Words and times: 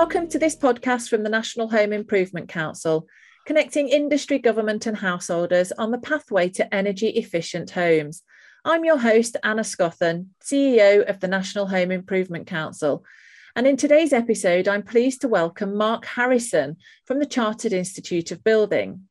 Welcome 0.00 0.28
to 0.28 0.38
this 0.38 0.56
podcast 0.56 1.10
from 1.10 1.24
the 1.24 1.28
National 1.28 1.68
Home 1.68 1.92
Improvement 1.92 2.48
Council, 2.48 3.06
connecting 3.44 3.90
industry, 3.90 4.38
government, 4.38 4.86
and 4.86 4.96
householders 4.96 5.72
on 5.72 5.90
the 5.90 5.98
pathway 5.98 6.48
to 6.48 6.74
energy 6.74 7.08
efficient 7.08 7.72
homes. 7.72 8.22
I'm 8.64 8.86
your 8.86 8.96
host, 8.96 9.36
Anna 9.44 9.62
Scothern, 9.62 10.30
CEO 10.42 11.06
of 11.06 11.20
the 11.20 11.28
National 11.28 11.66
Home 11.66 11.90
Improvement 11.90 12.46
Council. 12.46 13.04
And 13.54 13.66
in 13.66 13.76
today's 13.76 14.14
episode, 14.14 14.68
I'm 14.68 14.84
pleased 14.84 15.20
to 15.20 15.28
welcome 15.28 15.76
Mark 15.76 16.06
Harrison 16.06 16.78
from 17.04 17.18
the 17.18 17.26
Chartered 17.26 17.74
Institute 17.74 18.30
of 18.30 18.42
Building. 18.42 19.02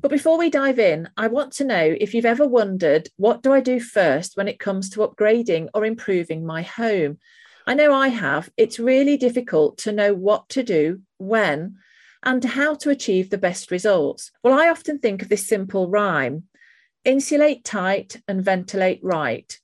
But 0.00 0.10
before 0.10 0.36
we 0.36 0.50
dive 0.50 0.80
in, 0.80 1.10
I 1.16 1.28
want 1.28 1.52
to 1.54 1.64
know 1.64 1.94
if 2.00 2.12
you've 2.12 2.24
ever 2.24 2.44
wondered 2.44 3.08
what 3.18 3.44
do 3.44 3.52
I 3.52 3.60
do 3.60 3.78
first 3.78 4.36
when 4.36 4.48
it 4.48 4.58
comes 4.58 4.90
to 4.90 5.06
upgrading 5.06 5.68
or 5.74 5.84
improving 5.84 6.44
my 6.44 6.62
home? 6.62 7.18
I 7.66 7.74
know 7.74 7.94
I 7.94 8.08
have. 8.08 8.50
It's 8.56 8.78
really 8.78 9.16
difficult 9.16 9.78
to 9.78 9.92
know 9.92 10.14
what 10.14 10.48
to 10.50 10.62
do, 10.62 11.00
when, 11.18 11.76
and 12.22 12.44
how 12.44 12.74
to 12.76 12.90
achieve 12.90 13.30
the 13.30 13.38
best 13.38 13.70
results. 13.70 14.30
Well, 14.42 14.58
I 14.58 14.68
often 14.68 14.98
think 14.98 15.22
of 15.22 15.28
this 15.28 15.46
simple 15.46 15.88
rhyme 15.88 16.44
insulate 17.04 17.64
tight 17.64 18.20
and 18.26 18.42
ventilate 18.42 19.00
right, 19.02 19.58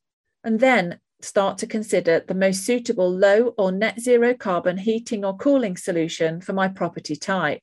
and 0.44 0.60
then 0.60 0.98
start 1.22 1.58
to 1.58 1.66
consider 1.66 2.24
the 2.27 2.34
most 2.34 2.64
suitable 2.64 3.10
low 3.10 3.55
or 3.58 3.72
net 3.72 4.00
zero 4.00 4.34
carbon 4.34 4.78
heating 4.78 5.25
or 5.25 5.36
cooling 5.36 5.77
solution 5.77 6.41
for 6.41 6.53
my 6.53 6.69
property 6.69 7.16
type. 7.16 7.62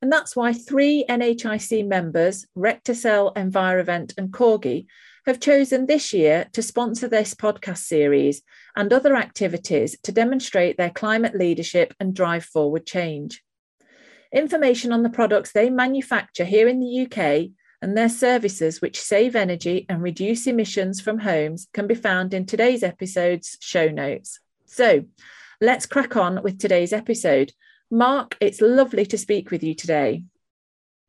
And 0.00 0.10
that's 0.10 0.34
why 0.34 0.52
three 0.52 1.04
NHIC 1.08 1.86
members, 1.86 2.46
Recticel, 2.56 3.34
Envirovent, 3.36 4.14
and 4.18 4.32
Corgi, 4.32 4.86
have 5.26 5.40
chosen 5.40 5.86
this 5.86 6.12
year 6.12 6.46
to 6.52 6.62
sponsor 6.62 7.08
this 7.08 7.34
podcast 7.34 7.78
series 7.78 8.42
and 8.76 8.92
other 8.92 9.16
activities 9.16 9.96
to 10.02 10.12
demonstrate 10.12 10.76
their 10.76 10.90
climate 10.90 11.34
leadership 11.34 11.94
and 12.00 12.14
drive 12.14 12.44
forward 12.44 12.86
change. 12.86 13.42
Information 14.32 14.92
on 14.92 15.02
the 15.02 15.10
products 15.10 15.52
they 15.52 15.70
manufacture 15.70 16.44
here 16.44 16.66
in 16.66 16.80
the 16.80 17.06
UK 17.06 17.50
and 17.82 17.96
their 17.96 18.08
services 18.08 18.80
which 18.80 19.00
save 19.00 19.36
energy 19.36 19.84
and 19.88 20.02
reduce 20.02 20.46
emissions 20.46 21.00
from 21.00 21.18
homes 21.18 21.68
can 21.74 21.86
be 21.86 21.94
found 21.94 22.32
in 22.32 22.46
today's 22.46 22.82
episode's 22.82 23.58
show 23.60 23.88
notes. 23.88 24.40
So 24.66 25.04
let's 25.60 25.86
crack 25.86 26.16
on 26.16 26.42
with 26.42 26.58
today's 26.58 26.92
episode. 26.92 27.52
Mark, 27.90 28.36
it's 28.40 28.60
lovely 28.60 29.04
to 29.06 29.18
speak 29.18 29.50
with 29.50 29.62
you 29.62 29.74
today. 29.74 30.24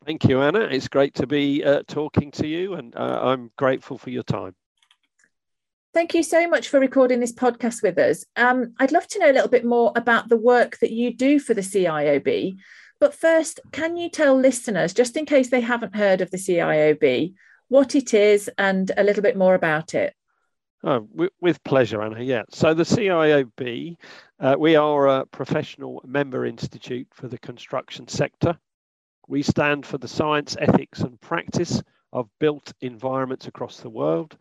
Thank 0.06 0.26
you, 0.26 0.42
Anna. 0.42 0.62
It's 0.62 0.90
great 0.90 1.14
to 1.16 1.28
be 1.28 1.64
uh, 1.64 1.84
talking 1.88 2.32
to 2.32 2.48
you, 2.48 2.74
and 2.74 2.96
uh, 2.96 3.20
I'm 3.24 3.52
grateful 3.58 3.98
for 3.98 4.10
your 4.10 4.24
time. 4.24 4.54
Thank 5.94 6.14
you 6.14 6.24
so 6.24 6.48
much 6.48 6.70
for 6.70 6.80
recording 6.80 7.20
this 7.20 7.32
podcast 7.32 7.84
with 7.84 7.98
us. 7.98 8.26
Um, 8.36 8.74
I'd 8.80 8.92
love 8.92 9.08
to 9.10 9.20
know 9.20 9.32
a 9.32 9.34
little 9.34 9.50
bit 9.50 9.64
more 9.64 9.94
about 9.96 10.28
the 10.28 10.38
work 10.38 10.80
that 10.80 10.92
you 10.92 11.14
do 11.14 11.40
for 11.40 11.54
the 11.54 11.62
CIOB. 11.62 12.58
But 13.00 13.14
first, 13.14 13.60
can 13.72 13.96
you 13.96 14.10
tell 14.10 14.36
listeners, 14.36 14.94
just 14.94 15.16
in 15.16 15.26
case 15.26 15.50
they 15.50 15.62
haven't 15.62 15.96
heard 15.96 16.22
of 16.22 16.32
the 16.32 16.38
CIOB, 16.38 17.34
what 17.70 17.96
it 17.96 18.14
is 18.14 18.50
and 18.58 18.92
a 18.98 19.04
little 19.04 19.24
bit 19.24 19.38
more 19.38 19.56
about 19.56 19.94
it? 19.94 20.16
Oh, 20.84 21.08
with 21.40 21.64
pleasure, 21.64 22.02
Anna. 22.02 22.22
Yeah. 22.22 22.44
So 22.50 22.74
the 22.74 22.84
CIOB, 22.84 23.96
uh, 24.40 24.56
we 24.60 24.76
are 24.76 25.08
a 25.08 25.26
professional 25.28 26.02
member 26.06 26.46
institute 26.46 27.08
for 27.14 27.28
the 27.28 27.38
construction 27.38 28.08
sector. 28.08 28.58
We 29.28 29.44
stand 29.44 29.86
for 29.86 29.98
the 29.98 30.08
science, 30.08 30.56
ethics, 30.60 31.02
and 31.02 31.20
practice 31.22 31.82
of 32.12 32.30
built 32.40 32.74
environments 32.82 33.48
across 33.48 33.80
the 33.80 33.90
world. 33.90 34.38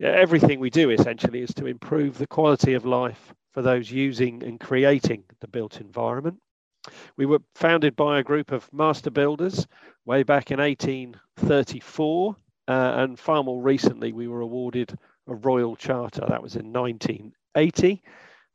Everything 0.00 0.60
we 0.60 0.70
do 0.70 0.90
essentially 0.90 1.42
is 1.42 1.54
to 1.54 1.66
improve 1.66 2.18
the 2.18 2.26
quality 2.26 2.74
of 2.74 2.84
life 2.84 3.32
for 3.52 3.62
those 3.62 3.90
using 3.90 4.42
and 4.42 4.58
creating 4.58 5.24
the 5.40 5.48
built 5.48 5.80
environment. 5.80 6.38
We 7.16 7.26
were 7.26 7.40
founded 7.54 7.94
by 7.94 8.18
a 8.18 8.24
group 8.24 8.50
of 8.50 8.72
master 8.72 9.10
builders 9.10 9.66
way 10.04 10.24
back 10.24 10.50
in 10.50 10.58
1834, 10.58 12.36
uh, 12.68 12.72
and 12.96 13.18
far 13.18 13.44
more 13.44 13.62
recently, 13.62 14.12
we 14.12 14.28
were 14.28 14.40
awarded 14.40 14.98
a 15.28 15.34
Royal 15.34 15.76
Charter. 15.76 16.24
That 16.28 16.42
was 16.42 16.56
in 16.56 16.72
1980. 16.72 18.02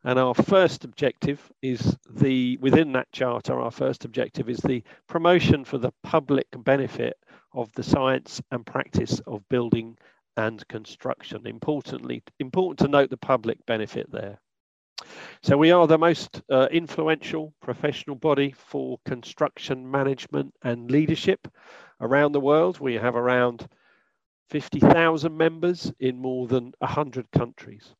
And 0.04 0.20
our 0.20 0.34
first 0.34 0.86
objective 0.86 1.52
is 1.62 1.98
the, 2.10 2.58
within 2.58 2.92
that 2.94 3.12
charter, 3.12 3.60
our 3.60 3.72
first 3.72 4.06
objective 4.06 4.50
is 4.50 4.60
the 4.60 4.84
promotion 5.08 5.66
for 5.66 5.78
the 5.78 5.92
public 6.04 6.48
benefit 6.64 7.18
of 7.54 7.72
the 7.74 7.84
science 7.84 8.42
and 8.52 8.66
practice 8.66 9.20
of 9.28 9.48
building 9.50 9.98
and 10.38 10.66
construction. 10.68 11.48
Importantly, 11.48 12.24
important 12.40 12.80
to 12.80 12.88
note 12.88 13.10
the 13.10 13.18
public 13.18 13.66
benefit 13.66 14.10
there. 14.12 14.40
So 15.42 15.58
we 15.58 15.72
are 15.72 15.88
the 15.88 15.98
most 15.98 16.42
uh, 16.50 16.68
influential 16.72 17.54
professional 17.62 18.16
body 18.16 18.54
for 18.58 19.00
construction 19.06 19.90
management 19.90 20.54
and 20.64 20.90
leadership 20.90 21.48
around 22.02 22.32
the 22.32 22.40
world. 22.40 22.80
We 22.80 22.96
have 22.96 23.16
around 23.16 23.68
50,000 24.50 25.36
members 25.36 25.92
in 26.00 26.18
more 26.18 26.48
than 26.48 26.74
100 26.80 27.30
countries. 27.32 27.94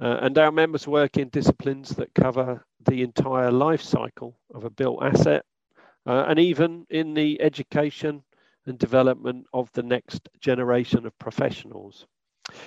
Uh, 0.00 0.18
and 0.22 0.36
our 0.38 0.50
members 0.50 0.88
work 0.88 1.16
in 1.16 1.28
disciplines 1.28 1.90
that 1.90 2.14
cover 2.14 2.64
the 2.86 3.02
entire 3.02 3.50
life 3.50 3.82
cycle 3.82 4.36
of 4.52 4.64
a 4.64 4.70
built 4.70 5.02
asset 5.02 5.44
uh, 6.06 6.24
and 6.28 6.38
even 6.38 6.86
in 6.90 7.14
the 7.14 7.40
education 7.40 8.22
and 8.66 8.78
development 8.78 9.46
of 9.52 9.70
the 9.72 9.82
next 9.82 10.28
generation 10.40 11.06
of 11.06 11.18
professionals. 11.18 12.06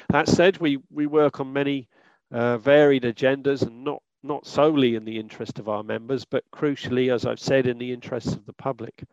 That 0.09 0.27
said, 0.27 0.57
we, 0.57 0.79
we 0.89 1.05
work 1.05 1.39
on 1.39 1.53
many 1.53 1.89
uh, 2.31 2.57
varied 2.57 3.03
agendas 3.03 3.61
and 3.61 3.83
not, 3.83 4.01
not 4.23 4.45
solely 4.45 4.95
in 4.95 5.05
the 5.05 5.19
interest 5.19 5.59
of 5.59 5.69
our 5.69 5.83
members, 5.83 6.25
but 6.25 6.43
crucially, 6.51 7.13
as 7.13 7.25
I've 7.25 7.39
said, 7.39 7.67
in 7.67 7.77
the 7.77 7.91
interests 7.91 8.33
of 8.33 8.45
the 8.45 8.53
public. 8.53 9.03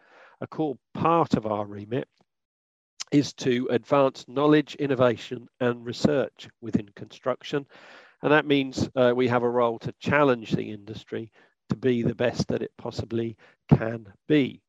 A 0.41 0.47
core 0.47 0.77
part 0.95 1.35
of 1.35 1.47
our 1.47 1.65
remit 1.65 2.09
is 3.13 3.33
to 3.35 3.69
advance 3.71 4.25
knowledge, 4.27 4.75
innovation, 4.77 5.49
and 5.61 5.85
research 5.85 6.49
within 6.61 6.89
construction 6.97 7.67
and 8.25 8.33
that 8.33 8.47
means 8.47 8.89
uh, 8.97 9.13
we 9.15 9.29
have 9.29 9.43
a 9.43 9.49
role 9.49 9.79
to 9.81 9.93
challenge 10.01 10.53
the 10.53 10.71
industry 10.73 11.31
to 11.69 11.77
be 11.77 12.03
the 12.03 12.15
best 12.15 12.49
that 12.49 12.63
it 12.63 12.73
possibly 12.79 13.37
can 13.69 14.07
be. 14.27 14.63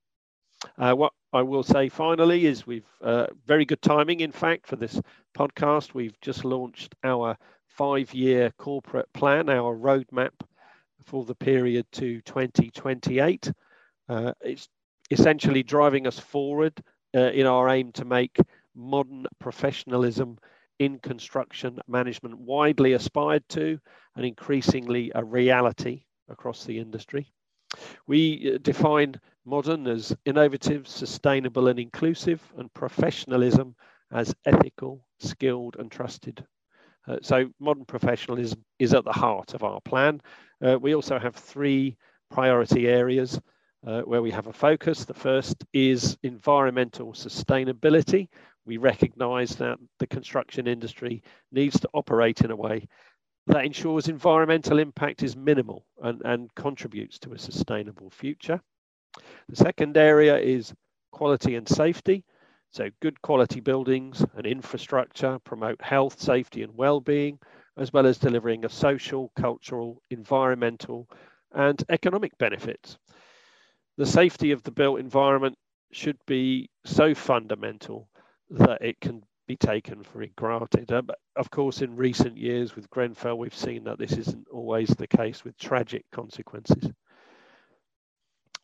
Uh, 0.78 0.94
what 0.94 1.14
I 1.32 1.42
will 1.42 1.64
say 1.64 1.88
finally 1.88 2.46
is 2.48 2.68
we've 2.68 2.84
uh, 3.02 3.28
very 3.46 3.64
good 3.64 3.82
timing, 3.82 4.20
in 4.20 4.34
fact, 4.34 4.68
for 4.68 4.76
this 4.76 5.00
podcast. 5.38 5.94
We've 5.94 6.20
just 6.20 6.44
launched 6.44 6.96
our 7.06 7.38
five 7.68 8.14
year 8.14 8.52
corporate 8.58 9.12
plan, 9.14 9.50
our 9.50 9.74
roadmap 9.74 10.32
for 11.06 11.24
the 11.24 11.36
period 11.36 11.86
to 11.94 12.20
2028. 12.24 13.54
Uh, 14.10 14.34
it's 14.42 14.68
essentially 15.12 15.64
driving 15.64 16.08
us 16.08 16.20
forward 16.20 16.74
uh, 17.16 17.20
in 17.32 17.46
our 17.46 17.70
aim 17.70 17.94
to 17.94 18.04
make 18.04 18.38
modern 18.76 19.26
professionalism 19.40 20.38
in 20.80 21.00
construction 21.00 21.80
management 21.88 22.38
widely 22.38 22.94
aspired 22.94 23.48
to 23.50 23.80
and 24.16 24.26
increasingly 24.26 25.12
a 25.16 25.24
reality 25.24 26.04
across 26.30 26.66
the 26.66 26.78
industry. 26.80 27.32
We 28.08 28.54
uh, 28.54 28.58
define 28.62 29.20
modern 29.46 29.88
as 29.88 30.16
innovative, 30.26 30.88
sustainable, 30.88 31.68
and 31.68 31.80
inclusive, 31.80 32.42
and 32.58 32.74
professionalism 32.74 33.76
as 34.12 34.34
ethical, 34.46 35.08
skilled, 35.20 35.76
and 35.78 35.92
trusted. 35.92 36.46
Uh, 37.08 37.18
so, 37.22 37.50
modern 37.60 37.86
professionalism 37.86 38.64
is 38.80 38.94
at 38.94 39.04
the 39.04 39.12
heart 39.12 39.54
of 39.54 39.64
our 39.64 39.82
plan. 39.82 40.22
Uh, 40.66 40.78
we 40.80 40.96
also 40.96 41.20
have 41.20 41.36
three 41.36 41.98
priority 42.32 42.88
areas 42.88 43.40
uh, 43.86 44.02
where 44.02 44.22
we 44.22 44.32
have 44.32 44.48
a 44.48 44.54
focus. 44.54 45.06
The 45.06 45.14
first 45.14 45.64
is 45.74 46.18
environmental 46.24 47.14
sustainability, 47.14 48.30
we 48.66 48.78
recognize 48.78 49.56
that 49.58 49.78
the 50.00 50.08
construction 50.08 50.68
industry 50.68 51.24
needs 51.52 51.80
to 51.80 51.90
operate 51.94 52.42
in 52.42 52.52
a 52.52 52.56
way 52.56 52.88
that 53.48 53.66
ensures 53.66 54.08
environmental 54.08 54.80
impact 54.80 55.22
is 55.22 55.36
minimal 55.36 55.86
and, 56.02 56.22
and 56.26 56.54
contributes 56.56 57.20
to 57.20 57.34
a 57.34 57.40
sustainable 57.40 58.10
future. 58.10 58.60
The 59.50 59.56
second 59.56 59.98
area 59.98 60.38
is 60.38 60.74
quality 61.12 61.56
and 61.56 61.68
safety. 61.68 62.24
So, 62.72 62.90
good 63.02 63.22
quality 63.22 63.60
buildings 63.62 64.26
and 64.36 64.46
infrastructure 64.46 65.40
promote 65.40 65.82
health, 65.82 66.20
safety, 66.20 66.64
and 66.64 66.76
well 66.76 67.00
being, 67.00 67.40
as 67.78 67.94
well 67.94 68.06
as 68.06 68.18
delivering 68.18 68.66
a 68.66 68.70
social, 68.70 69.32
cultural, 69.40 70.02
environmental, 70.10 71.08
and 71.54 71.82
economic 71.90 72.38
benefits. 72.38 72.98
The 73.98 74.06
safety 74.06 74.52
of 74.52 74.64
the 74.64 74.72
built 74.72 75.00
environment 75.00 75.58
should 75.92 76.18
be 76.26 76.70
so 76.84 77.14
fundamental 77.14 78.10
that 78.50 78.82
it 78.82 79.00
can 79.00 79.24
be 79.48 79.56
taken 79.56 80.04
for 80.04 80.26
granted. 80.36 80.92
Um, 80.92 81.10
of 81.36 81.50
course, 81.52 81.82
in 81.82 81.96
recent 81.96 82.38
years 82.38 82.76
with 82.76 82.90
Grenfell, 82.90 83.38
we've 83.38 83.56
seen 83.56 83.84
that 83.84 84.00
this 84.00 84.14
isn't 84.14 84.48
always 84.50 84.90
the 84.90 85.08
case 85.08 85.44
with 85.44 85.58
tragic 85.58 86.06
consequences. 86.12 86.92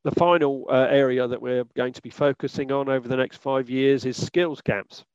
The 0.04 0.12
final 0.12 0.66
uh, 0.70 0.88
area 0.90 1.28
that 1.28 1.42
we're 1.42 1.66
going 1.76 1.94
to 1.94 2.02
be 2.02 2.10
focusing 2.10 2.72
on 2.72 2.90
over 2.90 3.08
the 3.08 3.18
next 3.18 3.38
five 3.38 3.70
years 3.70 4.06
is 4.06 4.18
skills 4.18 4.62
gaps. 4.62 5.06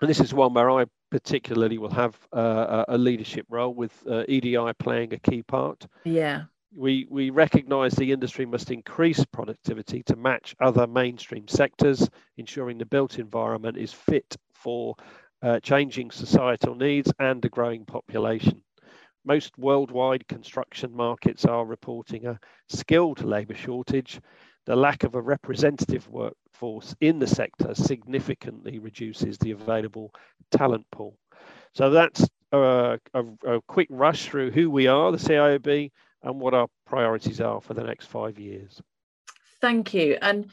And 0.00 0.10
this 0.10 0.20
is 0.20 0.34
one 0.34 0.54
where 0.54 0.70
I 0.70 0.86
particularly 1.10 1.78
will 1.78 1.90
have 1.90 2.16
uh, 2.32 2.84
a 2.88 2.98
leadership 2.98 3.46
role 3.48 3.74
with 3.74 3.92
uh, 4.10 4.24
EDI 4.28 4.72
playing 4.78 5.14
a 5.14 5.18
key 5.18 5.42
part. 5.42 5.86
Yeah. 6.04 6.44
We, 6.74 7.06
we 7.10 7.30
recognize 7.30 7.94
the 7.94 8.12
industry 8.12 8.46
must 8.46 8.70
increase 8.70 9.24
productivity 9.24 10.02
to 10.04 10.16
match 10.16 10.54
other 10.60 10.86
mainstream 10.86 11.48
sectors, 11.48 12.08
ensuring 12.36 12.78
the 12.78 12.86
built 12.86 13.18
environment 13.18 13.76
is 13.76 13.92
fit 13.92 14.36
for 14.52 14.94
uh, 15.42 15.60
changing 15.60 16.10
societal 16.10 16.74
needs 16.74 17.12
and 17.18 17.44
a 17.44 17.48
growing 17.48 17.84
population. 17.84 18.62
Most 19.24 19.56
worldwide 19.58 20.26
construction 20.28 20.94
markets 20.94 21.44
are 21.44 21.64
reporting 21.64 22.26
a 22.26 22.38
skilled 22.68 23.24
labour 23.24 23.54
shortage. 23.54 24.20
The 24.66 24.76
lack 24.76 25.04
of 25.04 25.14
a 25.14 25.20
representative 25.20 26.08
workforce 26.08 26.94
in 27.00 27.18
the 27.18 27.26
sector 27.26 27.74
significantly 27.74 28.78
reduces 28.78 29.38
the 29.38 29.52
available 29.52 30.12
talent 30.50 30.86
pool. 30.92 31.16
So 31.74 31.90
that's 31.90 32.26
a, 32.52 32.98
a, 33.14 33.24
a 33.46 33.60
quick 33.66 33.88
rush 33.90 34.26
through 34.26 34.50
who 34.50 34.70
we 34.70 34.86
are, 34.86 35.12
the 35.12 35.18
CIOB, 35.18 35.90
and 36.22 36.40
what 36.40 36.54
our 36.54 36.68
priorities 36.86 37.40
are 37.40 37.60
for 37.60 37.74
the 37.74 37.84
next 37.84 38.06
five 38.06 38.38
years. 38.38 38.80
Thank 39.60 39.94
you. 39.94 40.18
And 40.20 40.50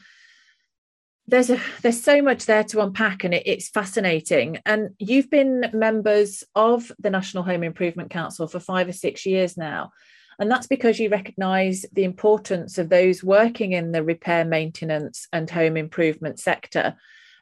there's 1.28 1.50
a 1.50 1.60
there's 1.82 2.02
so 2.02 2.22
much 2.22 2.46
there 2.46 2.64
to 2.64 2.80
unpack 2.80 3.24
and 3.24 3.34
it, 3.34 3.42
it's 3.46 3.68
fascinating 3.68 4.58
and 4.64 4.90
you've 4.98 5.30
been 5.30 5.68
members 5.72 6.44
of 6.54 6.92
the 7.00 7.10
national 7.10 7.42
home 7.42 7.64
improvement 7.64 8.10
council 8.10 8.46
for 8.46 8.60
five 8.60 8.88
or 8.88 8.92
six 8.92 9.26
years 9.26 9.56
now 9.56 9.90
and 10.38 10.50
that's 10.50 10.66
because 10.66 10.98
you 10.98 11.08
recognize 11.08 11.84
the 11.92 12.04
importance 12.04 12.78
of 12.78 12.88
those 12.88 13.24
working 13.24 13.72
in 13.72 13.92
the 13.92 14.04
repair 14.04 14.44
maintenance 14.44 15.26
and 15.32 15.50
home 15.50 15.76
improvement 15.76 16.38
sector 16.38 16.94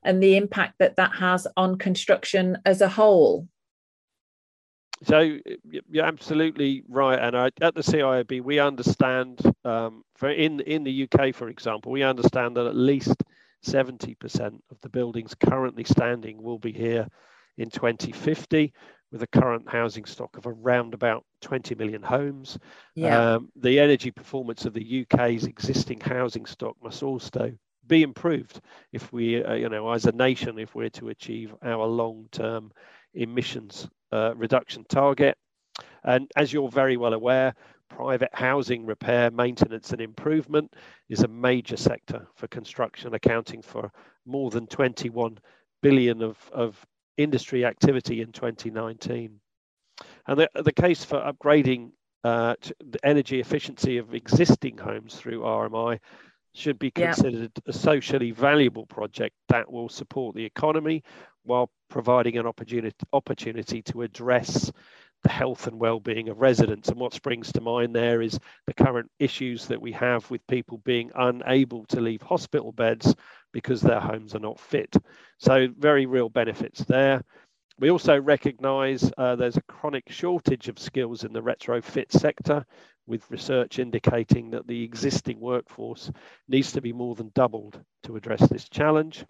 and 0.03 0.23
the 0.23 0.37
impact 0.37 0.75
that 0.79 0.97
that 0.97 1.15
has 1.17 1.47
on 1.56 1.76
construction 1.76 2.59
as 2.65 2.81
a 2.81 2.88
whole 2.88 3.49
so 5.02 5.38
you're 5.91 6.05
absolutely 6.05 6.85
right, 6.88 7.19
and 7.19 7.35
at 7.37 7.75
the 7.75 7.82
CIOB 7.82 8.43
we 8.43 8.58
understand, 8.58 9.41
um, 9.64 10.05
for 10.14 10.31
in 10.31 10.61
in 10.61 10.85
the 10.85 11.08
UK, 11.08 11.35
for 11.35 11.49
example, 11.49 11.93
we 11.93 12.02
understand 12.02 12.56
that 12.56 12.67
at 12.67 12.76
least 12.76 13.14
70% 13.64 14.61
of 14.70 14.81
the 14.82 14.88
buildings 14.88 15.35
currently 15.35 15.85
standing 15.85 16.43
will 16.43 16.58
be 16.58 16.73
here 16.73 17.08
in 17.56 17.70
2050 17.70 18.73
with 19.11 19.23
a 19.23 19.26
current 19.29 19.69
housing 19.69 20.05
stock 20.05 20.37
of 20.37 20.46
around 20.46 20.93
about 20.93 21.25
20 21.40 21.75
million 21.76 22.02
homes. 22.02 22.58
Yeah. 22.94 23.35
Um, 23.35 23.49
the 23.56 23.79
energy 23.79 24.11
performance 24.11 24.64
of 24.64 24.75
the 24.75 25.06
UK's 25.06 25.44
existing 25.44 26.00
housing 26.00 26.47
stock 26.47 26.76
must 26.82 27.02
also 27.02 27.52
be 27.87 28.02
improved 28.02 28.61
if 28.93 29.12
we, 29.12 29.43
uh, 29.44 29.55
you 29.55 29.69
know, 29.69 29.90
as 29.93 30.06
a 30.06 30.12
nation, 30.12 30.58
if 30.58 30.75
we're 30.75 30.88
to 30.90 31.11
achieve 31.11 31.55
our 31.62 31.87
long-term 31.87 32.73
emissions 33.14 33.88
uh, 34.04 34.04
reduction 34.37 34.84
target. 34.88 35.37
And 36.05 36.31
as 36.37 36.52
you're 36.52 36.69
very 36.69 36.96
well 36.96 37.14
aware, 37.14 37.55
private 37.88 38.31
housing 38.32 38.87
repair, 38.87 39.31
maintenance, 39.31 39.90
and 39.93 40.00
improvement 40.00 40.72
is 41.08 41.22
a 41.22 41.28
major 41.28 41.76
sector 41.76 42.26
for 42.34 42.46
construction, 42.49 43.14
accounting 43.14 43.62
for 43.62 43.90
more 44.26 44.50
than 44.50 44.66
21 44.66 45.38
billion 45.82 46.22
of, 46.22 46.38
of 46.52 46.84
industry 47.16 47.64
activity 47.64 48.20
in 48.20 48.32
2019. 48.32 49.38
And 50.26 50.38
the, 50.38 50.49
the 50.55 50.72
case 50.72 51.05
for 51.05 51.19
upgrading 51.20 51.93
uh, 52.25 52.55
the 52.81 52.99
energy 53.05 53.38
efficiency 53.38 53.99
of 53.99 54.14
existing 54.14 54.78
homes 54.78 55.14
through 55.14 55.40
RMI 55.40 55.99
should 56.55 56.78
be 56.78 56.90
considered 56.90 57.52
yeah. 57.55 57.70
a 57.70 57.72
socially 57.72 58.31
valuable 58.31 58.87
project 58.87 59.34
that 59.49 59.70
will 59.70 59.88
support 59.88 60.34
the 60.34 60.44
economy 60.44 61.02
while 61.44 61.70
providing 61.91 62.38
an 62.38 62.46
opportunity, 62.46 62.96
opportunity 63.12 63.82
to 63.82 64.02
address 64.02 64.70
the 65.23 65.31
health 65.31 65.67
and 65.67 65.79
well-being 65.79 66.29
of 66.29 66.38
residents. 66.38 66.88
And 66.88 66.99
what 66.99 67.14
springs 67.14 67.50
to 67.52 67.61
mind 67.61 67.94
there 67.94 68.20
is 68.20 68.38
the 68.67 68.75
current 68.75 69.11
issues 69.19 69.67
that 69.67 69.81
we 69.81 69.93
have 69.93 70.31
with 70.31 70.46
people 70.46 70.82
being 70.85 71.11
unable 71.14 71.87
to 71.87 72.00
leave 72.00 72.20
hospital 72.20 72.73
beds 72.73 73.14
because 73.52 73.81
their 73.81 74.00
homes 74.00 74.35
are 74.35 74.41
not 74.41 74.61
fit. 74.61 74.94
So 75.38 75.69
very 75.79 76.06
real 76.06 76.29
benefits 76.29 76.85
there. 76.85 77.23
We 77.79 77.90
also 77.90 78.20
recognise 78.20 79.11
uh, 79.17 79.35
there's 79.37 79.56
a 79.56 79.62
chronic 79.62 80.05
shortage 80.08 80.69
of 80.69 80.79
skills 80.79 81.25
in 81.25 81.32
the 81.32 81.43
retrofit 81.43 82.12
sector, 82.12 82.64
with 83.06 83.31
research 83.31 83.79
indicating 83.79 84.50
that 84.50 84.67
the 84.67 84.82
existing 84.82 85.40
workforce 85.40 86.11
needs 86.49 86.73
to 86.73 86.81
be 86.81 86.93
more 86.93 87.14
than 87.14 87.32
doubled 87.35 87.82
to 88.05 88.17
address 88.17 88.49
this 88.49 88.69
challenge. 88.69 89.25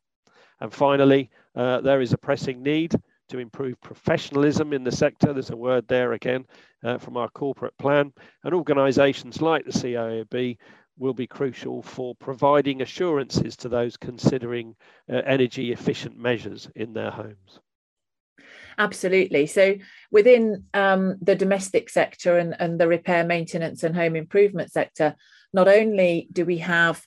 And 0.60 0.72
finally, 0.72 1.30
uh, 1.54 1.80
there 1.80 2.00
is 2.00 2.12
a 2.12 2.18
pressing 2.18 2.62
need 2.62 2.94
to 3.28 3.38
improve 3.38 3.80
professionalism 3.80 4.72
in 4.72 4.84
the 4.84 4.92
sector. 4.92 5.32
There's 5.32 5.50
a 5.50 5.56
word 5.56 5.88
there 5.88 6.12
again 6.12 6.46
uh, 6.82 6.98
from 6.98 7.16
our 7.16 7.28
corporate 7.30 7.76
plan. 7.78 8.12
And 8.44 8.54
organisations 8.54 9.40
like 9.40 9.64
the 9.64 9.72
CIOB 9.72 10.56
will 10.98 11.14
be 11.14 11.26
crucial 11.26 11.82
for 11.82 12.14
providing 12.14 12.82
assurances 12.82 13.56
to 13.56 13.68
those 13.68 13.96
considering 13.96 14.76
uh, 15.10 15.22
energy 15.26 15.72
efficient 15.72 16.16
measures 16.16 16.68
in 16.76 16.92
their 16.92 17.10
homes. 17.10 17.60
Absolutely. 18.78 19.46
So 19.46 19.76
within 20.10 20.64
um, 20.74 21.16
the 21.20 21.36
domestic 21.36 21.88
sector 21.88 22.38
and, 22.38 22.56
and 22.58 22.80
the 22.80 22.88
repair, 22.88 23.24
maintenance, 23.24 23.82
and 23.82 23.94
home 23.94 24.16
improvement 24.16 24.72
sector, 24.72 25.14
not 25.52 25.68
only 25.68 26.28
do 26.32 26.44
we 26.44 26.58
have 26.58 27.04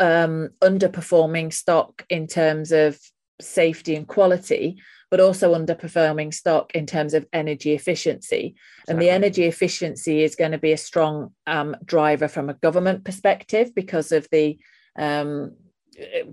um, 0.00 0.50
underperforming 0.62 1.52
stock 1.52 2.04
in 2.08 2.26
terms 2.26 2.72
of 2.72 2.98
safety 3.40 3.94
and 3.94 4.06
quality, 4.06 4.80
but 5.10 5.20
also 5.20 5.54
underperforming 5.54 6.32
stock 6.32 6.74
in 6.74 6.86
terms 6.86 7.14
of 7.14 7.26
energy 7.32 7.72
efficiency. 7.72 8.54
Exactly. 8.56 8.92
And 8.92 9.02
the 9.02 9.10
energy 9.10 9.44
efficiency 9.44 10.22
is 10.22 10.36
going 10.36 10.52
to 10.52 10.58
be 10.58 10.72
a 10.72 10.76
strong 10.76 11.32
um, 11.46 11.76
driver 11.84 12.28
from 12.28 12.50
a 12.50 12.54
government 12.54 13.04
perspective 13.04 13.74
because 13.74 14.12
of 14.12 14.28
the 14.30 14.58
um, 14.96 15.52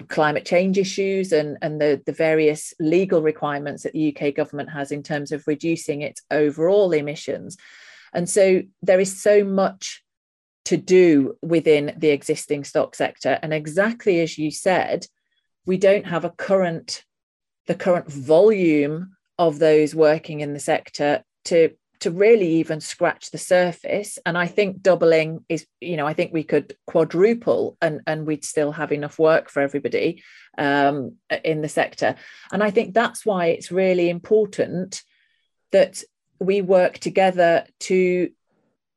climate 0.08 0.46
change 0.46 0.78
issues 0.78 1.32
and, 1.32 1.58
and 1.62 1.80
the, 1.80 2.02
the 2.06 2.12
various 2.12 2.74
legal 2.80 3.22
requirements 3.22 3.84
that 3.84 3.94
the 3.94 4.16
UK 4.16 4.34
government 4.34 4.70
has 4.72 4.92
in 4.92 5.04
terms 5.04 5.32
of 5.32 5.46
reducing 5.48 6.02
its 6.02 6.22
overall 6.32 6.92
emissions. 6.92 7.58
And 8.14 8.30
so 8.30 8.62
there 8.82 9.00
is 9.00 9.22
so 9.22 9.44
much 9.44 10.04
to 10.66 10.78
do 10.78 11.36
within 11.42 11.94
the 11.98 12.10
existing 12.10 12.64
stock 12.64 12.96
sector. 12.96 13.40
And 13.42 13.54
exactly 13.54 14.20
as 14.22 14.38
you 14.38 14.52
said, 14.52 15.06
we 15.66 15.78
don't 15.78 16.06
have 16.06 16.26
a 16.26 16.30
current 16.30 17.04
the 17.68 17.76
current 17.76 18.12
volume 18.12 19.16
of 19.38 19.60
those 19.60 19.96
working 19.96 20.42
in 20.42 20.54
the 20.54 20.60
sector 20.60 21.24
to 21.46 21.72
to 22.00 22.10
really 22.10 22.56
even 22.56 22.82
scratch 22.82 23.30
the 23.30 23.38
surface 23.38 24.18
and 24.26 24.38
i 24.38 24.48
think 24.48 24.82
doubling 24.82 25.46
is 25.48 25.66
you 25.80 25.96
know 25.96 26.08
i 26.08 26.14
think 26.14 26.34
we 26.34 26.44
could 26.44 26.76
quadruple 26.88 27.78
and 27.82 28.02
and 28.08 28.26
we'd 28.26 28.44
still 28.44 28.72
have 28.72 28.92
enough 28.92 29.20
work 29.20 29.50
for 29.50 29.62
everybody 29.62 30.22
um, 30.58 31.16
in 31.44 31.62
the 31.62 31.70
sector 31.70 32.16
and 32.52 32.64
i 32.64 32.72
think 32.72 32.94
that's 32.94 33.26
why 33.26 33.48
it's 33.48 33.72
really 33.72 34.10
important 34.10 35.04
that 35.72 36.04
we 36.40 36.62
work 36.62 36.98
together 36.98 37.66
to 37.80 38.32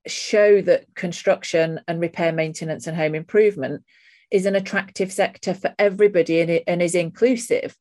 show 0.07 0.61
that 0.63 0.87
construction 0.95 1.81
and 1.89 2.01
repair 2.01 2.33
maintenance 2.33 2.87
and 2.87 2.97
home 2.97 3.15
improvement 3.15 3.83
is 4.31 4.47
an 4.47 4.57
attractive 4.57 5.13
sector 5.13 5.55
for 5.55 5.75
everybody 5.79 6.41
and, 6.41 6.51
it, 6.51 6.65
and 6.67 6.83
is 6.83 6.95
inclusive 6.95 7.77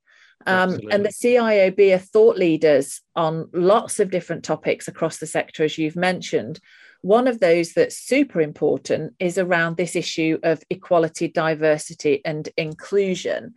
um, 0.45 0.79
and 0.91 1.05
the 1.05 1.09
CIOB 1.09 1.95
are 1.95 1.99
thought 1.99 2.37
leaders 2.37 3.01
on 3.15 3.49
lots 3.53 3.99
of 3.99 4.11
different 4.11 4.43
topics 4.43 4.87
across 4.87 5.17
the 5.17 5.27
sector, 5.27 5.63
as 5.63 5.77
you've 5.77 5.95
mentioned. 5.95 6.59
One 7.01 7.27
of 7.27 7.39
those 7.39 7.73
that's 7.73 7.97
super 7.97 8.41
important 8.41 9.13
is 9.19 9.37
around 9.37 9.77
this 9.77 9.95
issue 9.95 10.39
of 10.43 10.63
equality, 10.69 11.27
diversity, 11.27 12.21
and 12.25 12.47
inclusion. 12.57 13.55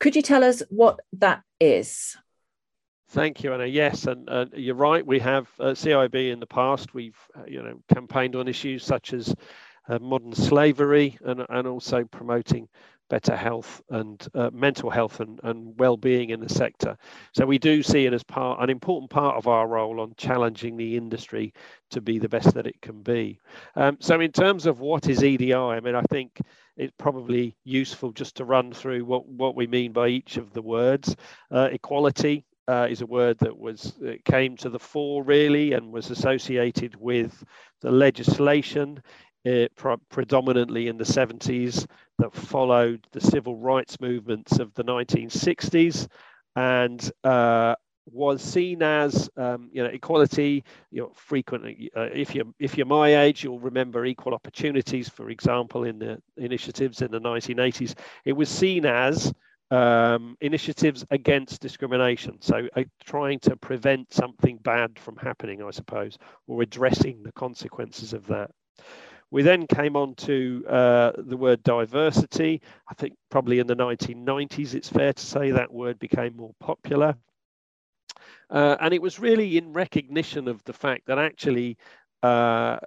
Could 0.00 0.16
you 0.16 0.22
tell 0.22 0.44
us 0.44 0.62
what 0.70 1.00
that 1.14 1.42
is? 1.60 2.16
Thank 3.10 3.42
you, 3.42 3.54
Anna. 3.54 3.64
Yes, 3.64 4.06
and 4.06 4.28
uh, 4.28 4.46
you're 4.52 4.74
right. 4.74 5.04
We 5.04 5.18
have 5.20 5.48
uh, 5.58 5.68
CIOB 5.68 6.30
in 6.30 6.40
the 6.40 6.46
past. 6.46 6.92
We've, 6.92 7.16
uh, 7.34 7.44
you 7.46 7.62
know, 7.62 7.80
campaigned 7.92 8.36
on 8.36 8.48
issues 8.48 8.84
such 8.84 9.14
as 9.14 9.34
uh, 9.88 9.98
modern 9.98 10.34
slavery 10.34 11.18
and, 11.24 11.44
and 11.48 11.66
also 11.66 12.04
promoting 12.04 12.68
better 13.08 13.34
health 13.34 13.80
and 13.88 14.28
uh, 14.34 14.50
mental 14.52 14.90
health 14.90 15.20
and, 15.20 15.40
and 15.42 15.72
well-being 15.78 16.28
in 16.28 16.40
the 16.40 16.48
sector. 16.50 16.98
So 17.32 17.46
we 17.46 17.58
do 17.58 17.82
see 17.82 18.04
it 18.04 18.12
as 18.12 18.22
part 18.22 18.62
an 18.62 18.68
important 18.68 19.10
part 19.10 19.36
of 19.36 19.46
our 19.48 19.66
role 19.66 20.00
on 20.00 20.12
challenging 20.18 20.76
the 20.76 20.94
industry 20.94 21.54
to 21.90 22.02
be 22.02 22.18
the 22.18 22.28
best 22.28 22.52
that 22.52 22.66
it 22.66 22.78
can 22.82 23.00
be. 23.00 23.40
Um, 23.76 23.96
so 24.00 24.20
in 24.20 24.32
terms 24.32 24.66
of 24.66 24.80
what 24.80 25.08
is 25.08 25.24
EDI, 25.24 25.54
I 25.54 25.80
mean, 25.80 25.94
I 25.94 26.02
think 26.02 26.42
it's 26.76 26.92
probably 26.98 27.56
useful 27.64 28.12
just 28.12 28.36
to 28.36 28.44
run 28.44 28.72
through 28.72 29.06
what, 29.06 29.26
what 29.26 29.56
we 29.56 29.66
mean 29.66 29.92
by 29.92 30.08
each 30.08 30.36
of 30.36 30.52
the 30.52 30.62
words. 30.62 31.16
Uh, 31.50 31.70
equality 31.72 32.44
uh, 32.68 32.86
is 32.88 33.00
a 33.00 33.06
word 33.06 33.38
that 33.38 33.58
was 33.58 33.94
that 34.00 34.24
came 34.24 34.56
to 34.58 34.68
the 34.68 34.78
fore 34.78 35.24
really 35.24 35.72
and 35.72 35.90
was 35.90 36.10
associated 36.10 36.94
with 36.96 37.42
the 37.80 37.90
legislation 37.90 39.02
uh, 39.48 39.66
predominantly 40.10 40.88
in 40.88 40.98
the 40.98 41.04
70s 41.04 41.86
that 42.18 42.34
followed 42.34 43.06
the 43.12 43.20
civil 43.20 43.56
rights 43.56 44.00
movements 44.00 44.58
of 44.58 44.74
the 44.74 44.84
1960s 44.84 46.08
and 46.56 47.10
uh, 47.24 47.74
was 48.12 48.42
seen 48.42 48.82
as 48.82 49.28
um, 49.36 49.68
you 49.72 49.82
know 49.82 49.90
equality. 49.90 50.64
You 50.90 51.02
know, 51.02 51.12
frequently, 51.14 51.90
uh, 51.96 52.08
if 52.12 52.34
you're 52.34 52.46
if 52.58 52.76
you're 52.76 52.86
my 52.86 53.22
age, 53.22 53.44
you'll 53.44 53.60
remember 53.60 54.04
equal 54.04 54.34
opportunities, 54.34 55.08
for 55.08 55.30
example, 55.30 55.84
in 55.84 55.98
the 55.98 56.20
initiatives 56.36 57.02
in 57.02 57.10
the 57.10 57.20
1980s. 57.20 57.94
It 58.24 58.32
was 58.32 58.48
seen 58.48 58.86
as 58.86 59.32
um, 59.70 60.36
initiatives 60.40 61.04
against 61.10 61.60
discrimination. 61.60 62.38
So 62.40 62.68
uh, 62.76 62.84
trying 63.04 63.40
to 63.40 63.56
prevent 63.56 64.12
something 64.12 64.58
bad 64.58 64.98
from 64.98 65.16
happening, 65.16 65.62
I 65.62 65.70
suppose, 65.70 66.18
or 66.46 66.62
addressing 66.62 67.22
the 67.22 67.32
consequences 67.32 68.12
of 68.12 68.26
that. 68.26 68.50
We 69.30 69.42
then 69.42 69.66
came 69.66 69.94
on 69.94 70.14
to 70.16 70.64
uh, 70.66 71.12
the 71.18 71.36
word 71.36 71.62
diversity. 71.62 72.62
I 72.90 72.94
think 72.94 73.14
probably 73.30 73.58
in 73.58 73.66
the 73.66 73.76
1990s, 73.76 74.74
it's 74.74 74.88
fair 74.88 75.12
to 75.12 75.26
say 75.26 75.50
that 75.50 75.72
word 75.72 75.98
became 75.98 76.34
more 76.36 76.54
popular. 76.60 77.14
Uh, 78.50 78.76
and 78.80 78.94
it 78.94 79.02
was 79.02 79.18
really 79.18 79.58
in 79.58 79.74
recognition 79.74 80.48
of 80.48 80.64
the 80.64 80.72
fact 80.72 81.06
that 81.06 81.18
actually 81.18 81.76
uh, 82.22 82.78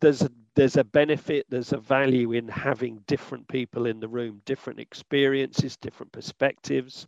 there's 0.00 0.22
a, 0.22 0.30
there's 0.60 0.76
a 0.76 0.84
benefit, 0.84 1.46
there's 1.48 1.72
a 1.72 1.78
value 1.78 2.32
in 2.32 2.46
having 2.46 3.02
different 3.06 3.48
people 3.48 3.86
in 3.86 3.98
the 3.98 4.06
room, 4.06 4.42
different 4.44 4.78
experiences, 4.78 5.78
different 5.78 6.12
perspectives. 6.12 7.06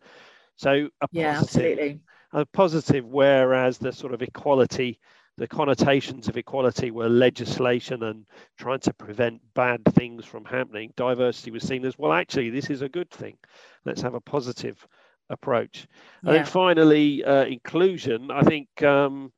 So 0.56 0.88
a 1.02 1.08
yeah, 1.10 1.38
positive, 1.38 1.70
absolutely. 1.70 2.00
a 2.32 2.46
positive, 2.46 3.04
whereas 3.04 3.76
the 3.76 3.92
sort 3.92 4.14
of 4.14 4.22
equality 4.22 4.98
the 5.36 5.46
connotations 5.46 6.28
of 6.28 6.38
equality 6.38 6.90
were 6.90 7.10
legislation 7.10 8.04
and 8.04 8.24
trying 8.58 8.80
to 8.80 8.92
prevent 8.94 9.40
bad 9.54 9.82
things 9.94 10.24
from 10.24 10.46
happening. 10.46 10.92
Diversity 10.96 11.50
was 11.50 11.62
seen 11.62 11.84
as, 11.84 11.98
well, 11.98 12.12
actually, 12.12 12.48
this 12.48 12.70
is 12.70 12.80
a 12.80 12.88
good 12.88 13.10
thing. 13.10 13.36
Let's 13.84 14.00
have 14.00 14.14
a 14.14 14.20
positive 14.20 14.86
approach. 15.28 15.86
Yeah. 16.22 16.30
And 16.30 16.38
then 16.38 16.46
finally, 16.46 17.22
uh, 17.24 17.44
inclusion, 17.44 18.30
I 18.30 18.42
think 18.42 18.82
um, 18.82 19.32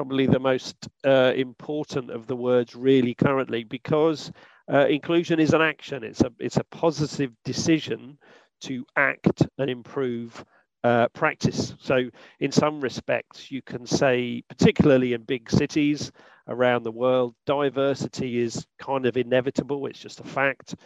probably 0.00 0.26
the 0.26 0.38
most 0.38 0.88
uh, 1.04 1.30
important 1.36 2.10
of 2.10 2.26
the 2.26 2.34
words 2.34 2.74
really 2.74 3.12
currently 3.12 3.64
because 3.64 4.32
uh, 4.72 4.86
inclusion 4.86 5.38
is 5.38 5.52
an 5.52 5.60
action. 5.60 6.02
It's 6.02 6.22
a, 6.22 6.32
it's 6.38 6.56
a 6.56 6.64
positive 6.64 7.32
decision 7.44 8.16
to 8.62 8.86
act 8.96 9.46
and 9.58 9.68
improve 9.68 10.42
uh, 10.84 11.08
practice. 11.08 11.74
So, 11.80 12.08
in 12.38 12.50
some 12.50 12.80
respects, 12.80 13.50
you 13.50 13.60
can 13.60 13.84
say, 13.84 14.42
particularly 14.48 15.12
in 15.12 15.24
big 15.24 15.50
cities 15.50 16.10
around 16.48 16.84
the 16.84 16.92
world, 16.92 17.34
diversity 17.44 18.38
is 18.38 18.66
kind 18.78 19.04
of 19.04 19.18
inevitable, 19.18 19.84
it's 19.84 19.98
just 19.98 20.20
a 20.20 20.24
fact. 20.24 20.76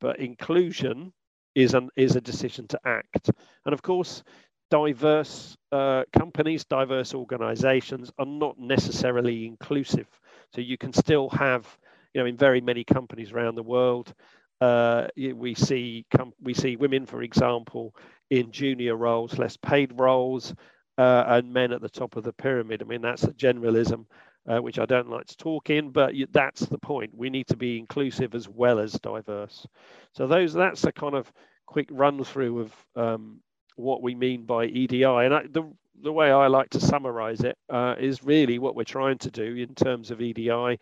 But 0.00 0.20
inclusion 0.20 1.12
is, 1.56 1.74
an, 1.74 1.88
is 1.96 2.14
a 2.14 2.20
decision 2.20 2.68
to 2.68 2.78
act. 2.84 3.32
And 3.66 3.72
of 3.72 3.82
course, 3.82 4.22
diverse 4.70 5.56
uh, 5.72 6.04
companies, 6.12 6.64
diverse 6.64 7.14
organizations 7.14 8.10
are 8.18 8.26
not 8.26 8.58
necessarily 8.58 9.46
inclusive. 9.46 10.06
So, 10.54 10.60
you 10.60 10.78
can 10.78 10.92
still 10.92 11.28
have, 11.30 11.66
you 12.14 12.20
know, 12.20 12.26
in 12.26 12.36
very 12.36 12.60
many 12.60 12.84
companies 12.84 13.32
around 13.32 13.54
the 13.56 13.62
world, 13.62 14.12
uh, 14.60 15.06
we 15.16 15.54
see 15.54 16.04
we 16.40 16.54
see 16.54 16.76
women, 16.76 17.06
for 17.06 17.22
example, 17.22 17.94
in 18.30 18.52
junior 18.52 18.96
roles, 18.96 19.38
less 19.38 19.56
paid 19.56 19.92
roles, 19.98 20.54
uh, 20.98 21.24
and 21.26 21.52
men 21.52 21.72
at 21.72 21.80
the 21.80 21.88
top 21.88 22.16
of 22.16 22.24
the 22.24 22.32
pyramid. 22.32 22.82
I 22.82 22.84
mean, 22.84 23.00
that's 23.02 23.24
a 23.24 23.32
generalism, 23.32 24.04
uh, 24.46 24.58
which 24.58 24.78
I 24.78 24.86
don't 24.86 25.08
like 25.10 25.26
to 25.26 25.36
talk 25.36 25.70
in, 25.70 25.90
but 25.90 26.14
that's 26.32 26.60
the 26.60 26.78
point. 26.78 27.16
We 27.16 27.30
need 27.30 27.46
to 27.48 27.56
be 27.56 27.78
inclusive 27.78 28.34
as 28.34 28.48
well 28.48 28.78
as 28.78 28.92
diverse. 28.92 29.66
So 30.14 30.26
those 30.26 30.52
that's 30.52 30.84
a 30.84 30.92
kind 30.92 31.14
of 31.14 31.32
quick 31.66 31.88
run 31.90 32.22
through 32.24 32.60
of 32.60 32.86
um, 32.96 33.40
what 33.80 34.02
we 34.02 34.14
mean 34.14 34.44
by 34.44 34.66
EDI. 34.66 35.04
And 35.04 35.34
I, 35.34 35.42
the 35.50 35.70
the 36.02 36.12
way 36.12 36.30
I 36.30 36.46
like 36.46 36.70
to 36.70 36.80
summarize 36.80 37.40
it 37.40 37.56
uh, 37.68 37.94
is 37.98 38.24
really 38.24 38.58
what 38.58 38.74
we're 38.74 38.84
trying 38.84 39.18
to 39.18 39.30
do 39.30 39.56
in 39.56 39.74
terms 39.74 40.10
of 40.10 40.20
EDI 40.20 40.78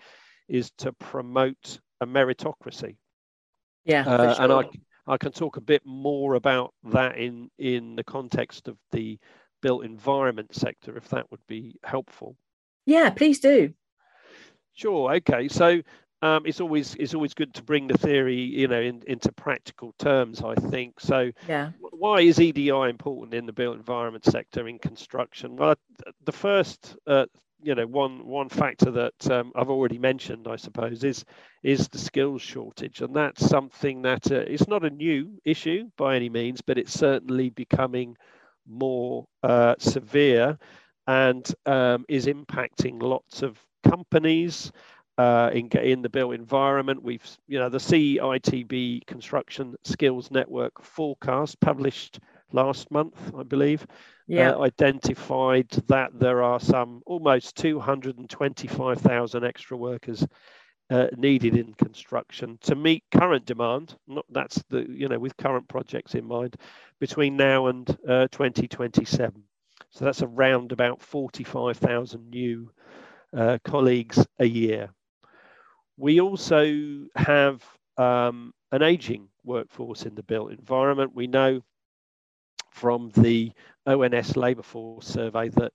is 0.49 0.71
to 0.79 0.93
promote 0.93 1.81
a 2.01 2.07
meritocracy. 2.07 2.97
Yeah, 3.85 4.05
uh, 4.07 4.35
sure. 4.35 4.45
and 4.45 4.53
I 4.53 5.13
I 5.13 5.17
can 5.17 5.33
talk 5.33 5.57
a 5.57 5.63
bit 5.63 5.83
more 5.85 6.35
about 6.35 6.75
that 6.85 7.17
in 7.17 7.51
in 7.59 7.97
the 7.97 8.05
context 8.05 8.69
of 8.69 8.77
the 8.93 9.19
built 9.61 9.85
environment 9.85 10.55
sector, 10.55 10.97
if 10.97 11.09
that 11.09 11.31
would 11.31 11.45
be 11.49 11.77
helpful. 11.83 12.37
Yeah, 12.87 13.11
please 13.11 13.41
do. 13.41 13.75
Sure. 14.75 15.15
Okay. 15.17 15.49
So 15.49 15.83
um, 16.23 16.45
it's 16.47 16.61
always 16.61 16.95
it's 16.97 17.15
always 17.15 17.35
good 17.35 17.55
to 17.55 17.63
bring 17.63 17.87
the 17.87 17.99
theory, 17.99 18.41
you 18.41 18.69
know, 18.69 18.81
in, 18.81 19.03
into 19.07 19.33
practical 19.33 19.95
terms. 19.99 20.43
I 20.43 20.55
think 20.55 21.01
so. 21.01 21.31
Yeah. 21.49 21.71
Why 21.99 22.21
is 22.21 22.41
EDI 22.41 22.69
important 22.69 23.35
in 23.35 23.47
the 23.47 23.53
built 23.53 23.77
environment 23.77 24.25
sector 24.25 24.69
in 24.69 24.79
construction? 24.79 25.57
Well, 25.57 25.75
the 26.25 26.33
first 26.33 26.97
uh, 27.07 27.27
you 27.61 27.75
know 27.75 27.87
one 27.87 28.25
one 28.27 28.49
factor 28.49 28.91
that 28.93 29.31
um, 29.31 29.53
I've 29.57 29.71
already 29.71 29.99
mentioned, 29.99 30.47
I 30.47 30.57
suppose, 30.57 31.03
is 31.03 31.25
is 31.63 31.89
the 31.89 31.99
skills 31.99 32.41
shortage, 32.41 33.01
and 33.01 33.15
that's 33.15 33.45
something 33.45 34.03
that 34.03 34.31
uh, 34.31 34.37
it's 34.37 34.69
not 34.69 34.85
a 34.85 34.91
new 34.91 35.41
issue 35.45 35.91
by 35.97 36.15
any 36.15 36.29
means, 36.29 36.61
but 36.61 36.79
it's 36.79 36.93
certainly 36.93 37.51
becoming 37.51 38.17
more 38.67 39.27
uh, 39.43 39.75
severe 39.79 40.57
and 41.09 41.53
um, 41.67 42.05
is 42.09 42.27
impacting 42.27 43.03
lots 43.03 43.43
of 43.43 43.59
companies. 43.83 44.71
Uh, 45.19 45.51
in, 45.53 45.67
in 45.79 46.01
the 46.01 46.09
built 46.09 46.33
environment, 46.33 47.03
we've, 47.03 47.27
you 47.49 47.59
know, 47.59 47.69
the 47.69 47.79
CITB 47.79 49.05
Construction 49.05 49.75
Skills 49.83 50.31
Network 50.31 50.81
forecast 50.81 51.59
published 51.61 52.21
last 52.53 52.89
month, 52.93 53.33
I 53.37 53.43
believe, 53.43 53.85
yeah. 54.29 54.53
uh, 54.53 54.61
identified 54.61 55.69
that 55.89 56.11
there 56.19 56.43
are 56.43 56.61
some 56.61 57.03
almost 57.05 57.57
225,000 57.57 59.45
extra 59.45 59.77
workers 59.77 60.25
uh, 60.91 61.09
needed 61.17 61.57
in 61.57 61.75
construction 61.75 62.59
to 62.63 62.75
meet 62.75 63.05
current 63.11 63.45
demand. 63.45 63.95
Not 64.07 64.25
that's 64.31 64.63
the 64.71 64.87
you 64.89 65.09
know 65.09 65.19
with 65.19 65.37
current 65.37 65.69
projects 65.69 66.15
in 66.15 66.25
mind 66.25 66.57
between 66.99 67.37
now 67.37 67.67
and 67.67 67.89
uh, 68.09 68.29
2027. 68.29 69.43
So 69.91 70.05
that's 70.05 70.23
around 70.23 70.73
about 70.73 71.01
45,000 71.01 72.31
new 72.31 72.71
uh, 73.37 73.59
colleagues 73.65 74.25
a 74.39 74.47
year. 74.47 74.91
We 75.99 76.21
also 76.21 77.07
have 77.17 77.63
um, 77.97 78.55
an 78.71 78.83
aging 78.83 79.29
workforce 79.45 80.05
in 80.05 80.15
the 80.15 80.23
built 80.23 80.53
environment. 80.53 81.13
We 81.13 81.27
know 81.27 81.63
from 82.71 83.11
the 83.17 83.51
ONS 83.85 84.37
labour 84.37 84.63
force 84.63 85.09
survey 85.09 85.49
that 85.49 85.73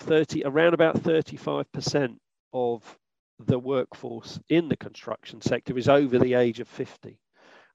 30 0.00 0.44
around 0.44 0.72
about 0.72 0.96
35% 0.96 2.16
of 2.54 2.98
the 3.38 3.58
workforce 3.58 4.40
in 4.48 4.68
the 4.70 4.76
construction 4.76 5.42
sector 5.42 5.76
is 5.76 5.88
over 5.88 6.18
the 6.18 6.34
age 6.34 6.60
of 6.60 6.68
50 6.68 7.18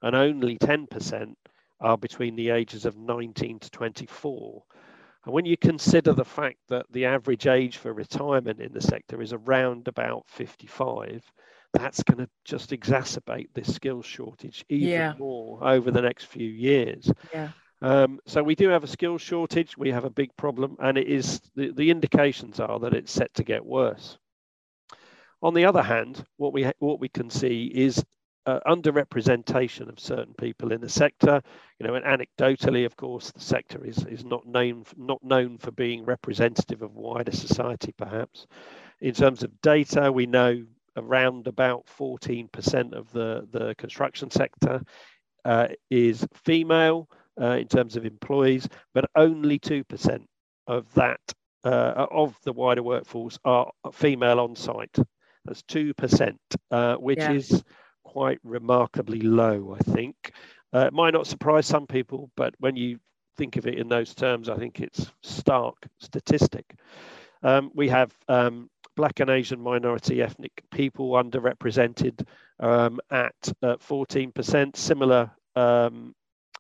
and 0.02 0.16
only 0.16 0.58
10% 0.58 1.34
are 1.82 1.98
between 1.98 2.36
the 2.36 2.50
ages 2.50 2.86
of 2.86 2.98
19 2.98 3.60
to 3.60 3.70
24 3.70 4.64
and 5.26 5.34
when 5.34 5.46
you 5.46 5.58
consider 5.58 6.14
the 6.14 6.26
fact 6.26 6.58
that 6.70 6.86
the 6.92 7.06
average 7.06 7.46
age 7.46 7.78
for 7.78 7.94
retirement 7.94 8.60
in 8.62 8.72
the 8.72 8.82
sector 8.82 9.22
is 9.22 9.34
around 9.34 9.88
about 9.88 10.24
55 10.28 11.22
that's 11.74 12.04
going 12.04 12.18
to 12.18 12.30
just 12.46 12.72
exacerbate 12.72 13.50
this 13.54 13.74
skills 13.74 14.06
shortage 14.06 14.66
even 14.70 14.90
yeah. 14.90 15.14
more 15.18 15.64
over 15.66 15.92
the 15.92 16.02
next 16.02 16.26
few 16.26 16.50
years 16.50 17.12
yeah 17.34 17.50
um, 17.82 18.20
so 18.26 18.44
we 18.44 18.56
do 18.56 18.70
have 18.70 18.84
a 18.84 18.88
skills 18.88 19.22
shortage. 19.22 19.78
We 19.78 19.92
have 19.92 20.04
a 20.04 20.10
big 20.10 20.36
problem, 20.36 20.76
and 20.80 20.98
it 20.98 21.08
is 21.08 21.42
the, 21.56 21.72
the 21.72 21.90
indications 21.90 22.60
are 22.60 22.80
that 22.80 22.94
it's 22.94 23.12
set 23.12 23.34
to 23.36 23.44
get 23.44 23.66
worse. 23.66 24.18
On 25.42 25.54
the 25.54 25.66
other 25.66 25.82
hand, 25.82 26.26
what 26.38 26.52
we 26.52 26.70
what 26.80 27.00
we 27.00 27.08
can 27.08 27.30
see 27.30 27.72
is 27.74 28.04
uh, 28.46 28.60
underrepresentation 28.68 29.88
of 29.88 30.00
certain 30.00 30.34
people 30.34 30.74
in 30.74 30.82
the 30.82 30.90
sector. 30.90 31.42
You 31.80 31.88
know, 31.88 31.96
and 31.96 32.04
anecdotally, 32.04 32.86
of 32.86 32.98
course, 32.98 33.32
the 33.32 33.40
sector 33.40 33.86
is 33.86 34.06
is 34.06 34.26
not 34.26 34.46
known 34.46 34.84
not 34.98 35.24
known 35.24 35.58
for 35.58 35.72
being 35.72 36.04
representative 36.04 36.82
of 36.82 36.96
wider 36.96 37.32
society. 37.32 37.94
Perhaps, 37.98 38.46
in 39.00 39.14
terms 39.14 39.44
of 39.44 39.62
data, 39.62 40.12
we 40.12 40.26
know 40.26 40.66
around 41.00 41.48
about 41.48 41.86
14% 41.98 42.94
of 42.94 43.12
the 43.12 43.48
the 43.51 43.75
construction 43.75 44.29
sector 44.29 44.82
uh, 45.46 45.68
is 45.89 46.25
female 46.34 47.10
uh, 47.39 47.51
in 47.51 47.68
terms 47.68 47.96
of 47.96 48.06
employees, 48.06 48.68
but 48.94 49.10
only 49.15 49.60
2% 49.60 50.25
of 50.68 50.94
that, 50.94 51.20
uh, 51.63 52.06
of 52.12 52.36
the 52.44 52.53
wider 52.53 52.84
workforce 52.84 53.39
are 53.46 53.72
female 53.94 54.39
on 54.39 54.56
site. 54.56 54.96
That's 55.46 55.63
2%, 55.63 56.38
uh, 56.72 56.96
which 56.96 57.20
yeah. 57.20 57.32
is 57.32 57.63
quite 58.03 58.39
remarkably 58.44 59.22
low, 59.22 59.75
I 59.79 59.91
think. 59.91 60.15
Uh, 60.74 60.88
it 60.88 60.94
might 60.94 61.13
not 61.13 61.27
surprise 61.27 61.65
some 61.65 61.88
people, 61.88 62.29
but 62.36 62.53
when 62.60 62.75
you 62.75 63.00
think 63.38 63.56
of 63.56 63.65
it 63.65 63.79
in 63.79 63.88
those 63.88 64.13
terms, 64.13 64.50
I 64.50 64.58
think 64.58 64.79
it's 64.82 65.12
stark 65.24 65.88
statistic. 66.00 66.65
Um, 67.41 67.72
we 67.74 67.88
have 67.88 68.12
um, 68.27 68.70
Black 69.00 69.22
and 69.22 69.29
Asian 69.29 69.62
minority 69.62 70.22
ethnic 70.22 70.51
people 70.72 71.12
underrepresented 71.12 72.22
um, 72.60 73.00
at 73.10 73.34
uh, 73.63 73.77
14%, 73.77 74.75
similar 74.75 75.32
um, 75.56 76.13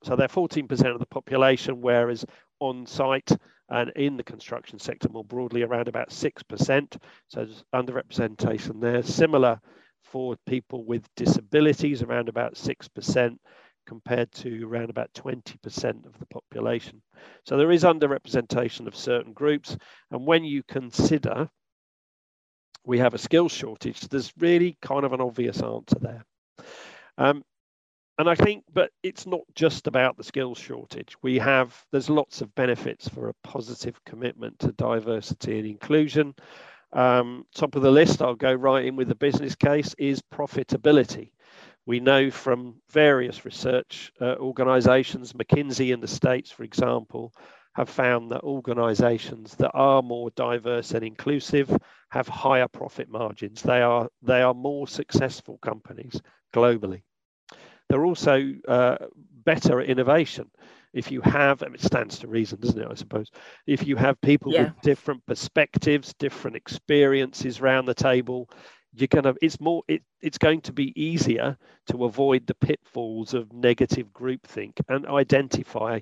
so 0.05 0.15
they're 0.15 0.29
14% 0.29 0.93
of 0.93 0.99
the 0.99 1.05
population, 1.07 1.81
whereas 1.81 2.25
on 2.61 2.85
site 2.85 3.29
and 3.67 3.91
in 3.97 4.15
the 4.15 4.23
construction 4.23 4.79
sector 4.79 5.09
more 5.09 5.25
broadly, 5.25 5.63
around 5.63 5.89
about 5.89 6.11
6%. 6.11 6.97
So 7.27 7.45
there's 7.45 7.65
underrepresentation 7.75 8.79
there. 8.79 9.03
Similar 9.03 9.59
for 10.05 10.37
people 10.47 10.85
with 10.85 11.03
disabilities, 11.17 12.03
around 12.03 12.29
about 12.29 12.53
6% 12.53 13.37
compared 13.85 14.31
to 14.31 14.65
around 14.65 14.89
about 14.89 15.11
20% 15.13 16.05
of 16.05 16.17
the 16.17 16.25
population. 16.27 17.01
So 17.45 17.57
there 17.57 17.71
is 17.73 17.83
underrepresentation 17.83 18.87
of 18.87 18.95
certain 18.95 19.33
groups. 19.33 19.75
And 20.11 20.25
when 20.25 20.45
you 20.45 20.63
consider 20.69 21.49
we 22.85 22.99
have 22.99 23.13
a 23.13 23.17
skills 23.17 23.51
shortage, 23.51 24.01
there's 24.01 24.33
really 24.37 24.77
kind 24.81 25.05
of 25.05 25.13
an 25.13 25.21
obvious 25.21 25.61
answer 25.61 25.97
there. 25.99 26.25
Um, 27.17 27.43
and 28.17 28.29
I 28.29 28.35
think, 28.35 28.65
but 28.73 28.91
it's 29.01 29.25
not 29.25 29.41
just 29.55 29.87
about 29.87 30.17
the 30.17 30.25
skills 30.25 30.57
shortage. 30.57 31.15
We 31.21 31.37
have, 31.39 31.73
there's 31.91 32.09
lots 32.09 32.41
of 32.41 32.53
benefits 32.53 33.07
for 33.07 33.29
a 33.29 33.47
positive 33.47 34.03
commitment 34.03 34.59
to 34.59 34.73
diversity 34.73 35.59
and 35.59 35.67
inclusion. 35.67 36.35
Um, 36.91 37.45
top 37.55 37.75
of 37.75 37.81
the 37.81 37.91
list, 37.91 38.21
I'll 38.21 38.35
go 38.35 38.53
right 38.53 38.85
in 38.85 38.97
with 38.97 39.07
the 39.07 39.15
business 39.15 39.55
case, 39.55 39.95
is 39.97 40.21
profitability. 40.33 41.31
We 41.85 42.01
know 42.01 42.29
from 42.29 42.81
various 42.91 43.45
research 43.45 44.11
uh, 44.19 44.35
organizations, 44.35 45.33
McKinsey 45.33 45.93
in 45.93 46.01
the 46.01 46.07
States, 46.07 46.51
for 46.51 46.63
example, 46.63 47.33
have 47.79 47.89
found 47.89 48.31
that 48.31 48.43
organizations 48.43 49.55
that 49.55 49.71
are 49.73 50.01
more 50.01 50.29
diverse 50.31 50.91
and 50.91 51.03
inclusive 51.03 51.75
have 52.09 52.27
higher 52.27 52.67
profit 52.67 53.09
margins. 53.09 53.61
They 53.61 53.81
are, 53.81 54.09
they 54.21 54.41
are 54.41 54.53
more 54.53 54.87
successful 54.87 55.57
companies 55.61 56.21
globally. 56.53 57.03
They're 57.87 58.05
also 58.05 58.53
uh, 58.67 58.97
better 59.45 59.79
at 59.79 59.89
innovation. 59.89 60.51
If 60.91 61.09
you 61.09 61.21
have, 61.21 61.61
it 61.61 61.81
stands 61.81 62.19
to 62.19 62.27
reason, 62.27 62.59
doesn't 62.59 62.81
it? 62.81 62.87
I 62.89 62.95
suppose. 62.95 63.31
If 63.65 63.87
you 63.87 63.95
have 63.95 64.19
people 64.21 64.51
yeah. 64.51 64.63
with 64.63 64.81
different 64.81 65.25
perspectives, 65.25 66.13
different 66.19 66.57
experiences 66.57 67.59
around 67.59 67.85
the 67.85 67.93
table, 67.93 68.49
you're 68.93 69.07
gonna. 69.07 69.35
It's 69.41 69.59
more. 69.59 69.83
It, 69.87 70.01
it's 70.21 70.39
going 70.39 70.61
to 70.61 70.73
be 70.73 70.99
easier 71.01 71.57
to 71.87 72.05
avoid 72.05 72.47
the 72.47 72.55
pitfalls 72.55 73.33
of 73.35 73.53
negative 73.53 74.07
groupthink 74.11 74.81
and 74.87 75.05
identify 75.05 75.99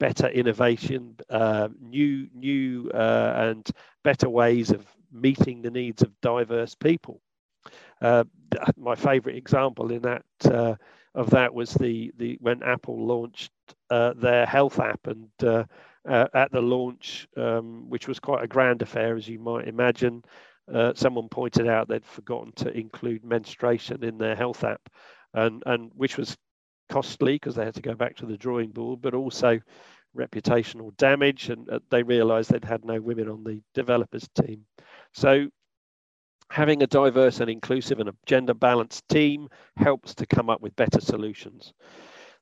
better 0.00 0.28
innovation, 0.28 1.16
uh, 1.30 1.68
new, 1.80 2.28
new, 2.34 2.90
uh, 2.92 3.34
and 3.50 3.70
better 4.02 4.28
ways 4.28 4.70
of 4.72 4.86
meeting 5.12 5.62
the 5.62 5.70
needs 5.70 6.02
of 6.02 6.20
diverse 6.22 6.74
people. 6.74 7.22
Uh, 8.00 8.24
my 8.76 8.96
favorite 8.96 9.36
example 9.36 9.92
in 9.92 10.02
that 10.02 10.24
uh, 10.46 10.74
of 11.14 11.30
that 11.30 11.54
was 11.54 11.74
the 11.74 12.12
the 12.18 12.38
when 12.40 12.62
Apple 12.62 13.06
launched 13.06 13.52
uh, 13.90 14.14
their 14.16 14.46
health 14.46 14.80
app 14.80 15.06
and 15.06 15.28
uh, 15.42 15.64
at 16.06 16.50
the 16.50 16.62
launch, 16.62 17.28
um, 17.36 17.88
which 17.90 18.08
was 18.08 18.18
quite 18.18 18.42
a 18.42 18.48
grand 18.48 18.82
affair 18.82 19.16
as 19.16 19.28
you 19.28 19.38
might 19.38 19.68
imagine, 19.68 20.24
someone 20.94 21.28
pointed 21.28 21.68
out 21.68 21.88
they'd 21.88 22.06
forgotten 22.06 22.52
to 22.56 22.76
include 22.76 23.24
menstruation 23.24 24.02
in 24.02 24.18
their 24.18 24.36
health 24.36 24.64
app, 24.64 24.88
and 25.34 25.62
and 25.66 25.90
which 25.94 26.16
was 26.16 26.38
costly 26.90 27.36
because 27.36 27.54
they 27.54 27.64
had 27.64 27.74
to 27.76 27.80
go 27.80 27.94
back 27.94 28.16
to 28.16 28.26
the 28.26 28.36
drawing 28.36 28.70
board, 28.70 29.00
but 29.00 29.14
also 29.14 29.60
reputational 30.16 30.94
damage, 30.96 31.48
and 31.48 31.70
uh, 31.70 31.78
they 31.90 32.02
realised 32.02 32.50
they'd 32.50 32.64
had 32.64 32.84
no 32.84 33.00
women 33.00 33.28
on 33.28 33.44
the 33.44 33.62
developers 33.74 34.28
team. 34.34 34.66
So 35.14 35.48
having 36.50 36.82
a 36.82 36.86
diverse 36.86 37.40
and 37.40 37.48
inclusive 37.48 38.00
and 38.00 38.08
a 38.08 38.14
gender 38.26 38.54
balanced 38.54 39.08
team 39.08 39.48
helps 39.76 40.14
to 40.16 40.26
come 40.26 40.50
up 40.50 40.60
with 40.60 40.74
better 40.76 41.00
solutions. 41.00 41.72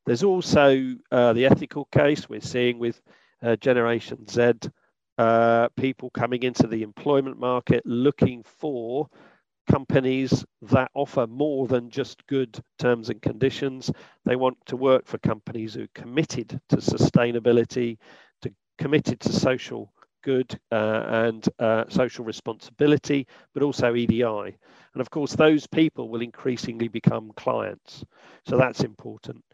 There's 0.06 0.22
also 0.22 0.94
uh, 1.12 1.34
the 1.34 1.44
ethical 1.44 1.84
case 1.92 2.28
we're 2.28 2.40
seeing 2.40 2.78
with 2.78 3.00
uh, 3.42 3.56
Generation 3.56 4.26
Z, 4.26 4.52
uh, 5.18 5.68
people 5.76 6.08
coming 6.10 6.42
into 6.42 6.66
the 6.66 6.82
employment 6.82 7.38
market 7.38 7.82
looking 7.84 8.42
for 8.44 9.08
companies 9.68 10.44
that 10.62 10.90
offer 10.94 11.26
more 11.26 11.66
than 11.66 11.90
just 11.90 12.26
good 12.26 12.58
terms 12.78 13.10
and 13.10 13.20
conditions. 13.22 13.90
They 14.24 14.36
want 14.36 14.58
to 14.66 14.76
work 14.76 15.06
for 15.06 15.18
companies 15.18 15.74
who 15.74 15.84
are 15.84 15.88
committed 15.94 16.60
to 16.70 16.76
sustainability, 16.76 17.98
to 18.42 18.52
committed 18.78 19.20
to 19.20 19.32
social 19.32 19.92
good 20.24 20.58
uh, 20.72 21.04
and 21.08 21.48
uh, 21.58 21.84
social 21.88 22.24
responsibility, 22.24 23.26
but 23.54 23.62
also 23.62 23.94
EDI. 23.94 24.22
And 24.24 25.00
of 25.00 25.10
course, 25.10 25.34
those 25.34 25.66
people 25.66 26.08
will 26.08 26.22
increasingly 26.22 26.88
become 26.88 27.32
clients. 27.36 28.04
So 28.46 28.56
that's 28.56 28.80
important. 28.80 29.44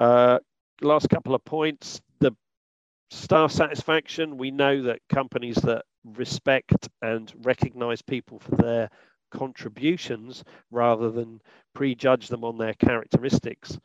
Uh, 0.00 0.38
last 0.80 1.08
couple 1.08 1.34
of 1.34 1.44
points 1.44 2.00
the 2.20 2.32
staff 3.10 3.52
satisfaction. 3.52 4.38
We 4.38 4.50
know 4.50 4.82
that 4.82 5.00
companies 5.08 5.56
that 5.56 5.84
respect 6.04 6.88
and 7.02 7.32
recognize 7.42 8.02
people 8.02 8.38
for 8.38 8.56
their 8.56 8.90
contributions 9.30 10.44
rather 10.70 11.10
than 11.10 11.40
prejudge 11.74 12.28
them 12.28 12.44
on 12.44 12.58
their 12.58 12.74
characteristics. 12.74 13.78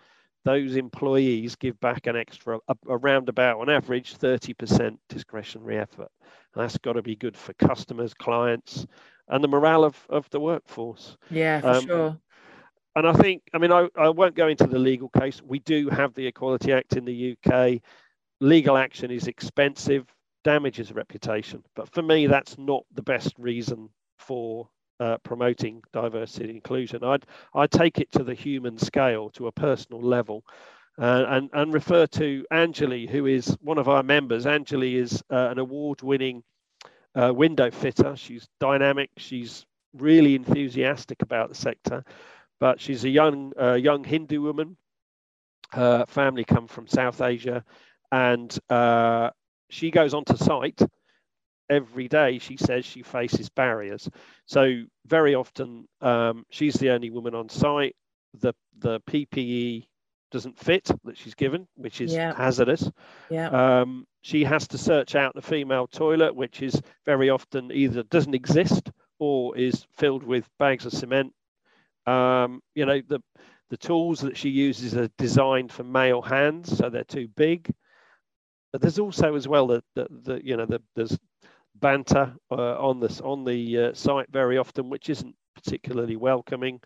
Those 0.45 0.75
employees 0.75 1.55
give 1.55 1.79
back 1.79 2.07
an 2.07 2.17
extra 2.17 2.59
around 2.87 3.29
about 3.29 3.61
on 3.61 3.69
average 3.69 4.17
30% 4.17 4.97
discretionary 5.07 5.77
effort. 5.77 6.09
And 6.53 6.63
that's 6.63 6.77
got 6.77 6.93
to 6.93 7.01
be 7.01 7.15
good 7.15 7.37
for 7.37 7.53
customers 7.53 8.13
clients 8.13 8.85
and 9.29 9.43
the 9.43 9.47
morale 9.47 9.85
of, 9.85 9.97
of 10.09 10.29
the 10.31 10.39
workforce. 10.39 11.17
Yeah 11.29 11.61
for 11.61 11.67
um, 11.69 11.85
sure. 11.85 12.17
and 12.95 13.07
i 13.07 13.13
think 13.13 13.41
i 13.53 13.57
mean 13.57 13.71
I, 13.71 13.87
I 13.97 14.09
won't 14.09 14.35
go 14.35 14.47
into 14.47 14.67
the 14.67 14.79
legal 14.79 15.09
case. 15.09 15.41
We 15.41 15.59
do 15.59 15.89
have 15.89 16.13
the 16.13 16.27
equality 16.27 16.73
act 16.73 16.97
in 16.97 17.05
the 17.05 17.37
uk 17.37 17.81
legal 18.41 18.75
action 18.75 19.11
is 19.11 19.27
expensive 19.27 20.05
damages 20.43 20.91
reputation. 20.91 21.63
But 21.75 21.89
for 21.93 22.01
me 22.01 22.27
that's 22.27 22.57
not 22.57 22.83
the 22.93 23.01
best 23.01 23.33
reason 23.37 23.89
for 24.17 24.69
uh, 25.03 25.17
promoting 25.17 25.83
diversity 25.91 26.45
and 26.45 26.55
inclusion. 26.55 27.03
I'd, 27.03 27.25
I'd 27.53 27.71
take 27.71 27.99
it 27.99 28.09
to 28.13 28.23
the 28.23 28.33
human 28.33 28.77
scale, 28.77 29.29
to 29.31 29.47
a 29.47 29.51
personal 29.51 30.01
level, 30.01 30.45
uh, 30.97 31.25
and, 31.27 31.49
and 31.51 31.73
refer 31.73 32.07
to 32.07 32.45
Anjali, 32.53 33.09
who 33.09 33.25
is 33.25 33.57
one 33.61 33.77
of 33.77 33.89
our 33.89 34.01
members. 34.01 34.45
Anjali 34.45 34.95
is 34.95 35.21
uh, 35.29 35.49
an 35.51 35.59
award 35.59 36.01
winning 36.01 36.41
uh, 37.15 37.33
window 37.35 37.69
fitter. 37.69 38.15
She's 38.15 38.47
dynamic, 38.61 39.09
she's 39.17 39.65
really 39.93 40.35
enthusiastic 40.35 41.21
about 41.21 41.49
the 41.49 41.55
sector, 41.55 42.05
but 42.61 42.79
she's 42.79 43.03
a 43.03 43.09
young, 43.09 43.51
uh, 43.59 43.73
young 43.73 44.05
Hindu 44.05 44.41
woman. 44.41 44.77
Her 45.73 46.05
family 46.07 46.45
come 46.45 46.67
from 46.67 46.87
South 46.87 47.19
Asia, 47.19 47.65
and 48.09 48.57
uh, 48.69 49.31
she 49.69 49.91
goes 49.91 50.13
onto 50.13 50.37
site 50.37 50.81
every 51.69 52.07
day 52.07 52.39
she 52.39 52.57
says 52.57 52.85
she 52.85 53.03
faces 53.03 53.49
barriers. 53.49 54.09
So 54.45 54.83
very 55.05 55.35
often 55.35 55.87
um, 56.01 56.45
she's 56.49 56.75
the 56.75 56.91
only 56.91 57.09
woman 57.09 57.35
on 57.35 57.49
site. 57.49 57.95
The 58.39 58.53
the 58.79 58.99
PPE 59.01 59.85
doesn't 60.31 60.57
fit 60.57 60.89
that 61.03 61.17
she's 61.17 61.35
given, 61.35 61.67
which 61.75 62.01
is 62.01 62.13
yeah. 62.13 62.33
hazardous. 62.35 62.89
Yeah. 63.29 63.49
Um, 63.49 64.05
she 64.21 64.43
has 64.43 64.67
to 64.69 64.77
search 64.77 65.15
out 65.15 65.35
the 65.35 65.41
female 65.41 65.87
toilet, 65.87 66.35
which 66.35 66.61
is 66.61 66.81
very 67.05 67.29
often 67.29 67.71
either 67.71 68.03
doesn't 68.03 68.33
exist 68.33 68.91
or 69.19 69.55
is 69.57 69.85
filled 69.95 70.23
with 70.23 70.49
bags 70.57 70.85
of 70.85 70.93
cement. 70.93 71.33
Um, 72.05 72.61
you 72.75 72.85
know 72.85 73.01
the 73.07 73.21
the 73.69 73.77
tools 73.77 74.19
that 74.21 74.37
she 74.37 74.49
uses 74.49 74.95
are 74.95 75.09
designed 75.17 75.71
for 75.71 75.83
male 75.83 76.21
hands, 76.21 76.77
so 76.77 76.89
they're 76.89 77.03
too 77.03 77.27
big. 77.27 77.71
But 78.71 78.81
there's 78.81 78.99
also 78.99 79.35
as 79.35 79.47
well 79.47 79.67
the, 79.67 79.83
the, 79.95 80.07
the 80.09 80.41
you 80.43 80.57
know 80.57 80.65
the, 80.65 80.81
there's 80.95 81.17
banter 81.83 82.33
uh, 82.49 82.77
on 82.79 83.01
this 83.01 83.19
on 83.19 83.43
the 83.43 83.77
uh, 83.77 83.93
site 83.93 84.31
very 84.31 84.57
often, 84.57 84.89
which 84.89 85.09
isn't 85.09 85.35
particularly 85.53 86.15
welcoming. 86.15 86.79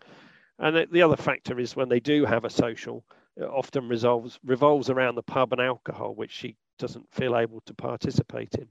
And 0.58 0.88
the 0.90 1.02
other 1.02 1.16
factor 1.16 1.60
is 1.60 1.76
when 1.76 1.88
they 1.88 2.00
do 2.00 2.24
have 2.24 2.44
a 2.44 2.50
social, 2.50 3.04
it 3.36 3.44
often 3.44 3.88
resolves 3.88 4.40
revolves 4.44 4.90
around 4.90 5.14
the 5.14 5.22
pub 5.22 5.52
and 5.52 5.62
alcohol, 5.62 6.16
which 6.16 6.32
she 6.32 6.56
doesn't 6.80 7.06
feel 7.12 7.36
able 7.36 7.62
to 7.66 7.74
participate 7.74 8.56
in. 8.56 8.66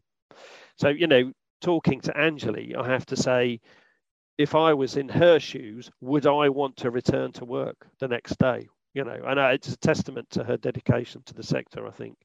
So 0.77 0.89
you 0.89 1.07
know, 1.07 1.31
talking 1.61 2.01
to 2.01 2.11
Anjali, 2.11 2.75
I 2.75 2.85
have 2.85 3.05
to 3.05 3.15
say, 3.15 3.61
if 4.37 4.53
I 4.53 4.73
was 4.73 4.97
in 4.97 5.07
her 5.07 5.39
shoes, 5.39 5.89
would 6.01 6.27
I 6.27 6.49
want 6.49 6.75
to 6.77 6.91
return 6.91 7.31
to 7.33 7.45
work 7.45 7.87
the 7.99 8.09
next 8.09 8.37
day? 8.37 8.67
You 8.93 9.05
know, 9.05 9.19
and 9.25 9.39
it's 9.39 9.69
a 9.69 9.77
testament 9.77 10.29
to 10.31 10.43
her 10.43 10.57
dedication 10.57 11.23
to 11.27 11.33
the 11.33 11.43
sector, 11.43 11.87
I 11.87 11.91
think 11.91 12.17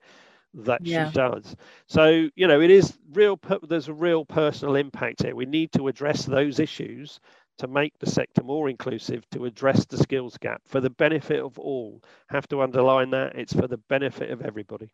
that 0.55 0.85
yeah. 0.85 1.09
she 1.09 1.15
does. 1.15 1.57
So, 1.87 2.29
you 2.35 2.47
know, 2.47 2.61
it 2.61 2.71
is 2.71 2.97
real, 3.13 3.39
there's 3.69 3.89
a 3.89 3.95
real 3.95 4.25
personal 4.25 4.77
impact 4.77 5.23
here. 5.23 5.35
We 5.35 5.47
need 5.47 5.73
to 5.73 5.89
address 5.89 6.25
those 6.25 6.59
issues 6.59 7.21
to 7.59 7.69
make 7.69 7.99
the 7.99 8.11
sector 8.11 8.43
more 8.43 8.69
inclusive, 8.69 9.29
to 9.31 9.45
address 9.45 9.85
the 9.87 9.99
skills 9.99 10.37
gap 10.39 10.63
for 10.67 10.81
the 10.81 10.91
benefit 10.91 11.41
of 11.41 11.59
all. 11.59 12.03
Have 12.29 12.49
to 12.49 12.63
underline 12.63 13.11
that 13.11 13.37
it's 13.37 13.53
for 13.53 13.67
the 13.67 13.77
benefit 13.77 14.31
of 14.31 14.43
everybody. 14.43 14.91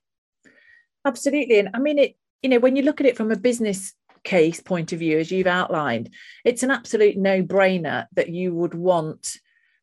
Absolutely. 1.05 1.59
And 1.61 1.71
I 1.75 1.79
mean, 1.79 1.99
it, 1.99 2.17
you 2.43 2.51
know, 2.51 2.59
when 2.59 2.77
you 2.77 2.83
look 2.83 3.01
at 3.01 3.07
it 3.07 3.17
from 3.17 3.31
a 3.31 3.37
business 3.37 3.95
case 4.25 4.61
point 4.61 4.93
of 4.93 4.99
view, 4.99 5.19
as 5.19 5.31
you've 5.31 5.47
outlined, 5.47 6.11
it's 6.45 6.63
an 6.63 6.71
absolute 6.71 7.17
no 7.17 7.43
brainer 7.43 8.07
that 8.13 8.29
you 8.29 8.55
would 8.55 8.75
want 8.75 9.39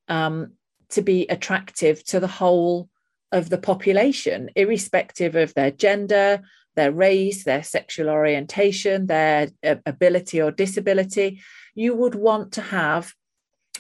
um, 0.08 0.54
to 0.90 1.02
be 1.02 1.26
attractive 1.28 2.04
to 2.06 2.20
the 2.20 2.28
whole 2.28 2.90
of 3.36 3.50
the 3.50 3.58
population, 3.58 4.50
irrespective 4.56 5.36
of 5.36 5.54
their 5.54 5.70
gender, 5.70 6.42
their 6.76 6.92
race, 6.92 7.44
their 7.44 7.64
sexual 7.64 8.10
orientation, 8.10 9.08
their 9.08 9.50
uh, 9.62 9.76
ability 9.86 10.42
or 10.42 10.52
disability. 10.52 11.42
You 11.76 11.96
would 11.96 12.16
want 12.16 12.54
to 12.54 12.62
have, 12.62 13.14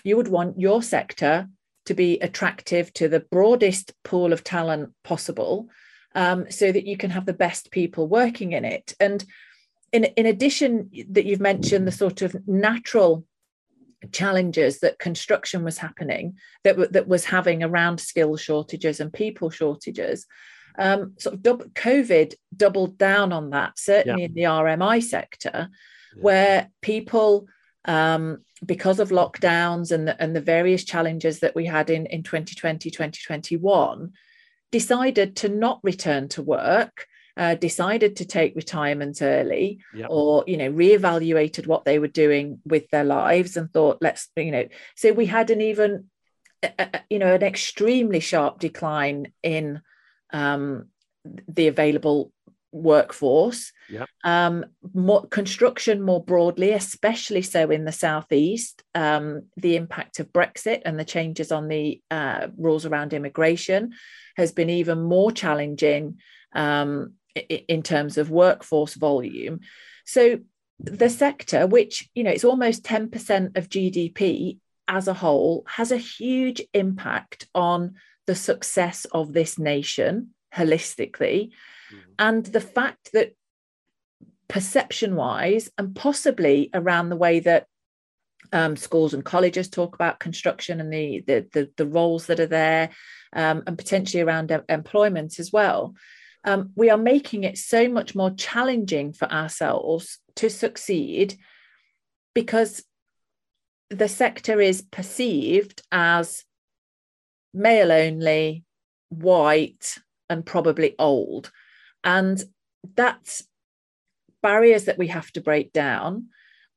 you 0.03 0.17
would 0.17 0.27
want 0.27 0.59
your 0.59 0.83
sector 0.83 1.47
to 1.85 1.93
be 1.93 2.19
attractive 2.19 2.91
to 2.93 3.07
the 3.07 3.21
broadest 3.21 3.93
pool 4.03 4.33
of 4.33 4.43
talent 4.43 4.91
possible 5.03 5.69
um, 6.15 6.51
so 6.51 6.71
that 6.71 6.85
you 6.85 6.97
can 6.97 7.11
have 7.11 7.25
the 7.25 7.33
best 7.33 7.71
people 7.71 8.07
working 8.07 8.51
in 8.51 8.65
it. 8.65 8.93
And 8.99 9.23
in, 9.93 10.03
in 10.03 10.25
addition, 10.25 10.91
that 11.11 11.25
you've 11.25 11.39
mentioned 11.39 11.87
the 11.87 11.93
sort 11.93 12.21
of 12.21 12.35
natural 12.45 13.25
challenges 14.11 14.79
that 14.79 14.99
construction 14.99 15.63
was 15.63 15.77
happening 15.77 16.35
that, 16.63 16.93
that 16.93 17.07
was 17.07 17.25
having 17.25 17.63
around 17.63 17.99
skill 17.99 18.37
shortages 18.37 18.99
and 18.99 19.11
people 19.11 19.49
shortages 19.49 20.25
um, 20.77 21.13
sort 21.17 21.35
of 21.35 21.41
double, 21.41 21.65
covid 21.69 22.33
doubled 22.55 22.97
down 22.97 23.31
on 23.31 23.51
that 23.51 23.77
certainly 23.77 24.23
yeah. 24.23 24.27
in 24.27 24.33
the 24.33 24.41
rmi 24.41 25.01
sector 25.01 25.69
yeah. 26.15 26.21
where 26.21 26.69
people 26.81 27.47
um, 27.85 28.39
because 28.65 28.99
of 28.99 29.09
lockdowns 29.09 29.91
and 29.91 30.07
the, 30.07 30.21
and 30.21 30.35
the 30.35 30.41
various 30.41 30.83
challenges 30.83 31.39
that 31.39 31.55
we 31.55 31.65
had 31.65 31.89
in, 31.89 32.05
in 32.07 32.23
2020 32.23 32.89
2021 32.89 34.11
decided 34.71 35.35
to 35.37 35.49
not 35.49 35.79
return 35.83 36.27
to 36.27 36.41
work 36.41 37.07
uh, 37.37 37.55
decided 37.55 38.15
to 38.17 38.25
take 38.25 38.55
retirement 38.55 39.21
early 39.21 39.79
yep. 39.93 40.07
or 40.09 40.43
you 40.47 40.57
know 40.57 40.71
reevaluated 40.71 41.67
what 41.67 41.85
they 41.85 41.99
were 41.99 42.07
doing 42.07 42.59
with 42.65 42.89
their 42.89 43.03
lives 43.03 43.57
and 43.57 43.71
thought 43.71 43.97
let's 44.01 44.29
you 44.35 44.51
know 44.51 44.67
so 44.95 45.11
we 45.11 45.25
had 45.25 45.49
an 45.49 45.61
even 45.61 46.05
you 47.09 47.19
know 47.19 47.33
an 47.33 47.43
extremely 47.43 48.19
sharp 48.19 48.59
decline 48.59 49.31
in 49.43 49.81
um, 50.31 50.87
the 51.47 51.67
available 51.67 52.31
workforce 52.71 53.71
yep. 53.89 54.09
um, 54.23 54.65
more 54.93 55.25
construction 55.27 56.01
more 56.01 56.23
broadly 56.23 56.71
especially 56.71 57.41
so 57.41 57.69
in 57.69 57.85
the 57.85 57.91
southeast 57.91 58.83
um, 58.95 59.43
the 59.57 59.75
impact 59.75 60.19
of 60.19 60.31
brexit 60.33 60.81
and 60.85 60.99
the 60.99 61.05
changes 61.05 61.51
on 61.51 61.67
the 61.67 62.01
uh, 62.11 62.47
rules 62.57 62.85
around 62.85 63.13
immigration 63.13 63.93
has 64.35 64.51
been 64.51 64.69
even 64.69 65.01
more 65.01 65.31
challenging 65.31 66.17
um, 66.53 67.13
in 67.35 67.83
terms 67.83 68.17
of 68.17 68.29
workforce 68.29 68.93
volume. 68.93 69.59
So 70.05 70.39
the 70.79 71.09
sector, 71.09 71.67
which 71.67 72.09
you 72.15 72.23
know, 72.23 72.31
it's 72.31 72.43
almost 72.43 72.83
10% 72.83 73.57
of 73.57 73.69
GDP 73.69 74.59
as 74.87 75.07
a 75.07 75.13
whole, 75.13 75.65
has 75.67 75.91
a 75.91 75.97
huge 75.97 76.61
impact 76.73 77.47
on 77.55 77.95
the 78.27 78.35
success 78.35 79.05
of 79.05 79.33
this 79.33 79.57
nation 79.57 80.31
holistically. 80.53 81.49
Mm. 81.93 81.99
And 82.19 82.45
the 82.45 82.61
fact 82.61 83.11
that 83.13 83.33
perception 84.47 85.15
wise, 85.15 85.69
and 85.77 85.95
possibly 85.95 86.69
around 86.73 87.09
the 87.09 87.15
way 87.15 87.39
that 87.41 87.67
um, 88.53 88.75
schools 88.75 89.13
and 89.13 89.25
colleges 89.25 89.69
talk 89.69 89.95
about 89.95 90.19
construction 90.19 90.79
and 90.79 90.93
the 90.93 91.23
the 91.25 91.47
the, 91.51 91.71
the 91.77 91.87
roles 91.87 92.27
that 92.27 92.39
are 92.39 92.45
there, 92.45 92.91
um, 93.33 93.63
and 93.65 93.77
potentially 93.77 94.21
around 94.21 94.51
employment 94.69 95.39
as 95.39 95.51
well 95.51 95.95
um, 96.45 96.69
we 96.75 96.89
are 96.89 96.97
making 96.97 97.43
it 97.43 97.57
so 97.57 97.89
much 97.89 98.15
more 98.15 98.31
challenging 98.31 99.11
for 99.11 99.29
ourselves 99.31 100.19
to 100.35 100.49
succeed 100.49 101.35
because 102.35 102.83
the 103.89 104.07
sector 104.07 104.61
is 104.61 104.83
perceived 104.83 105.81
as 105.91 106.43
male 107.53 107.91
only, 107.91 108.63
white, 109.09 109.97
and 110.29 110.45
probably 110.45 110.95
old. 110.99 111.51
And 112.03 112.41
that's 112.95 113.47
barriers 114.43 114.85
that 114.85 114.99
we 114.99 115.07
have 115.07 115.31
to 115.31 115.41
break 115.41 115.73
down. 115.73 116.27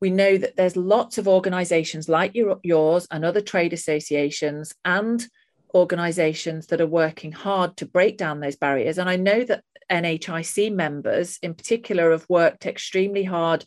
We 0.00 0.11
know 0.11 0.38
that 0.38 0.57
there's 0.57 0.76
lots 0.76 1.18
of 1.18 1.28
organizations 1.28 2.09
like 2.09 2.35
your, 2.35 2.59
yours 2.62 3.07
and 3.11 3.24
other 3.24 3.40
trade 3.42 3.72
associations 3.72 4.72
and 4.85 5.26
organizations 5.74 6.66
that 6.68 6.81
are 6.81 6.87
working 6.87 7.33
hard 7.33 7.76
to 7.78 7.87
break 7.87 8.16
down 8.16 8.40
those 8.40 8.57
barriers. 8.57 8.98
And 8.98 9.09
I 9.09 9.16
know 9.16 9.44
that 9.44 9.64
NHIC 9.90 10.72
members, 10.72 11.38
in 11.42 11.54
particular, 11.54 12.11
have 12.11 12.26
worked 12.28 12.66
extremely 12.66 13.24
hard 13.24 13.64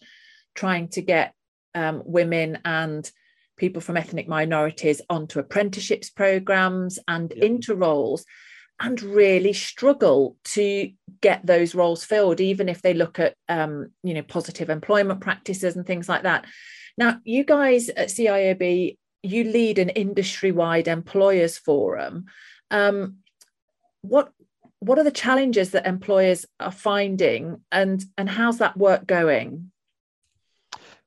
trying 0.56 0.90
to 0.90 1.02
get 1.02 1.34
um, 1.74 2.04
women 2.06 2.60
and 2.66 3.10
people 3.58 3.82
from 3.82 3.98
ethnic 3.98 4.28
minorities 4.28 5.02
onto 5.10 5.40
apprenticeships 5.40 6.10
programs 6.10 7.00
and 7.08 7.32
yep. 7.36 7.44
into 7.44 7.76
roles 7.76 8.26
and 8.80 9.02
really 9.04 9.54
struggle 9.54 10.36
to 10.44 10.92
get 11.22 11.46
those 11.46 11.76
roles 11.76 12.04
filled 12.04 12.42
even 12.42 12.68
if 12.68 12.82
they 12.82 12.96
look 12.96 13.20
at 13.20 13.36
um, 13.48 13.92
you 14.04 14.14
know 14.14 14.24
positive 14.24 14.70
employment 14.70 15.22
practices 15.22 15.76
and 15.76 15.86
things 15.86 16.10
like 16.10 16.24
that 16.24 16.46
now 16.98 17.20
you 17.24 17.44
guys 17.44 17.90
at 17.90 18.10
ciob 18.10 18.98
you 19.24 19.44
lead 19.44 19.80
an 19.80 19.90
industry-wide 19.90 20.88
employers 20.88 21.58
forum. 21.58 22.26
Um, 22.70 23.18
what 24.02 24.32
what 24.80 24.98
are 24.98 25.04
the 25.04 25.12
challenges 25.12 25.72
that 25.72 25.86
employers 25.86 26.46
are 26.60 26.72
finding, 26.72 27.62
and 27.72 28.04
and 28.18 28.30
how's 28.30 28.58
that 28.58 28.78
work 28.78 29.06
going? 29.06 29.72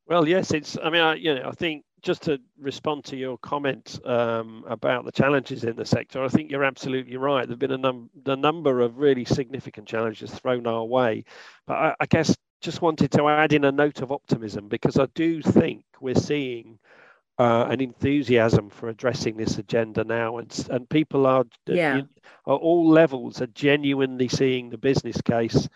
Well, 0.06 0.28
yes, 0.28 0.52
it's. 0.52 0.76
I 0.82 0.90
mean, 0.90 1.00
I, 1.00 1.14
you 1.14 1.34
know, 1.34 1.48
I 1.48 1.52
think 1.52 1.84
just 2.02 2.22
to 2.22 2.38
respond 2.60 3.04
to 3.06 3.16
your 3.16 3.38
comment 3.38 3.98
um, 4.04 4.62
about 4.68 5.06
the 5.06 5.12
challenges 5.12 5.64
in 5.64 5.74
the 5.74 5.86
sector, 5.86 6.22
I 6.22 6.28
think 6.28 6.50
you're 6.50 6.64
absolutely 6.64 7.16
right. 7.16 7.48
There've 7.48 7.58
been 7.58 7.72
a, 7.72 7.78
num- 7.78 8.10
a 8.26 8.36
number 8.36 8.82
of 8.82 8.98
really 8.98 9.24
significant 9.24 9.88
challenges 9.88 10.30
thrown 10.30 10.66
our 10.66 10.84
way, 10.84 11.24
but 11.66 11.74
I, 11.74 11.94
I 11.98 12.06
guess 12.06 12.36
just 12.60 12.82
wanted 12.82 13.10
to 13.12 13.28
add 13.28 13.52
in 13.52 13.64
a 13.64 13.72
note 13.72 14.02
of 14.02 14.12
optimism 14.12 14.68
because 14.68 14.98
I 14.98 15.06
do 15.14 15.42
think 15.42 15.84
we're 16.00 16.14
seeing 16.14 16.78
uh, 17.38 17.66
an 17.68 17.80
enthusiasm 17.80 18.70
for 18.70 18.88
addressing 18.88 19.36
this 19.36 19.58
agenda 19.58 20.04
now, 20.04 20.38
and 20.38 20.66
and 20.70 20.88
people 20.88 21.26
are 21.26 21.44
yeah. 21.66 21.98
at 21.98 22.04
all 22.46 22.88
levels 22.88 23.40
are 23.40 23.48
genuinely 23.48 24.28
seeing 24.28 24.70
the 24.70 24.78
business 24.78 25.20
case, 25.20 25.68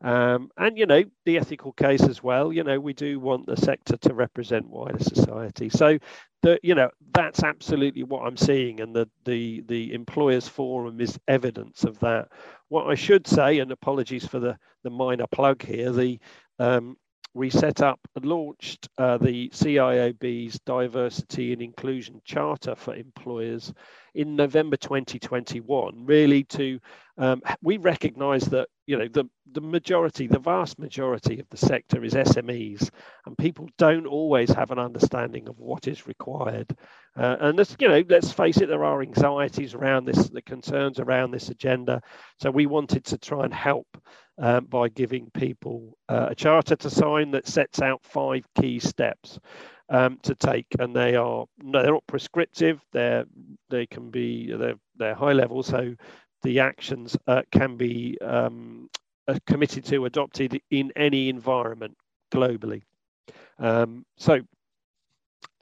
um, 0.00 0.50
and 0.56 0.78
you 0.78 0.86
know 0.86 1.02
the 1.26 1.36
ethical 1.36 1.72
case 1.72 2.02
as 2.02 2.22
well. 2.22 2.52
You 2.52 2.64
know 2.64 2.80
we 2.80 2.94
do 2.94 3.20
want 3.20 3.46
the 3.46 3.56
sector 3.56 3.96
to 3.98 4.14
represent 4.14 4.70
wider 4.70 5.00
society, 5.00 5.68
so 5.68 5.98
the 6.40 6.58
you 6.62 6.74
know 6.74 6.90
that's 7.12 7.42
absolutely 7.42 8.04
what 8.04 8.26
I'm 8.26 8.38
seeing, 8.38 8.80
and 8.80 8.96
the 8.96 9.08
the 9.24 9.62
the 9.66 9.92
employers 9.92 10.48
forum 10.48 11.00
is 11.00 11.18
evidence 11.28 11.84
of 11.84 11.98
that. 11.98 12.28
What 12.68 12.88
I 12.88 12.94
should 12.94 13.26
say, 13.26 13.58
and 13.58 13.70
apologies 13.70 14.26
for 14.26 14.38
the 14.38 14.56
the 14.82 14.90
minor 14.90 15.26
plug 15.26 15.62
here, 15.62 15.92
the 15.92 16.18
um, 16.58 16.96
we 17.34 17.48
set 17.48 17.80
up 17.80 18.00
and 18.14 18.24
launched 18.24 18.88
uh, 18.98 19.16
the 19.18 19.48
CIOB's 19.50 20.58
Diversity 20.60 21.52
and 21.52 21.62
Inclusion 21.62 22.20
Charter 22.24 22.74
for 22.74 22.94
employers 22.94 23.72
in 24.14 24.36
November 24.36 24.76
2021, 24.76 26.04
really 26.04 26.44
to, 26.44 26.78
um, 27.16 27.40
we 27.62 27.78
recognize 27.78 28.44
that, 28.46 28.68
you 28.86 28.98
know, 28.98 29.08
the, 29.08 29.24
the 29.52 29.60
majority, 29.62 30.26
the 30.26 30.38
vast 30.38 30.78
majority 30.78 31.40
of 31.40 31.46
the 31.50 31.56
sector 31.56 32.04
is 32.04 32.12
SMEs 32.12 32.90
and 33.24 33.38
people 33.38 33.68
don't 33.78 34.06
always 34.06 34.50
have 34.50 34.70
an 34.70 34.78
understanding 34.78 35.48
of 35.48 35.58
what 35.58 35.88
is 35.88 36.06
required. 36.06 36.76
Uh, 37.16 37.36
and 37.40 37.58
this, 37.58 37.74
you 37.78 37.88
know, 37.88 38.02
let's 38.10 38.32
face 38.32 38.58
it, 38.58 38.68
there 38.68 38.84
are 38.84 39.00
anxieties 39.00 39.72
around 39.72 40.04
this, 40.04 40.28
the 40.28 40.42
concerns 40.42 40.98
around 40.98 41.30
this 41.30 41.48
agenda. 41.48 42.02
So 42.40 42.50
we 42.50 42.66
wanted 42.66 43.04
to 43.06 43.18
try 43.18 43.44
and 43.44 43.54
help 43.54 43.86
um, 44.42 44.64
by 44.64 44.88
giving 44.88 45.30
people 45.30 45.96
uh, 46.08 46.26
a 46.30 46.34
charter 46.34 46.74
to 46.76 46.90
sign 46.90 47.30
that 47.30 47.46
sets 47.46 47.80
out 47.80 48.02
five 48.02 48.44
key 48.60 48.80
steps 48.80 49.38
um, 49.88 50.18
to 50.22 50.34
take, 50.34 50.66
and 50.80 50.94
they 50.94 51.14
are 51.14 51.46
no, 51.62 51.82
they're 51.82 51.92
not 51.92 52.06
prescriptive. 52.06 52.80
They're 52.92 53.24
they 53.70 53.86
can 53.86 54.10
be 54.10 54.52
they're 54.52 54.74
they're 54.96 55.14
high 55.14 55.32
level, 55.32 55.62
so 55.62 55.94
the 56.42 56.58
actions 56.58 57.16
uh, 57.28 57.42
can 57.52 57.76
be 57.76 58.18
um, 58.20 58.90
uh, 59.28 59.38
committed 59.46 59.84
to 59.86 60.06
adopted 60.06 60.60
in 60.70 60.92
any 60.96 61.28
environment 61.28 61.96
globally. 62.34 62.82
Um, 63.60 64.04
so 64.16 64.40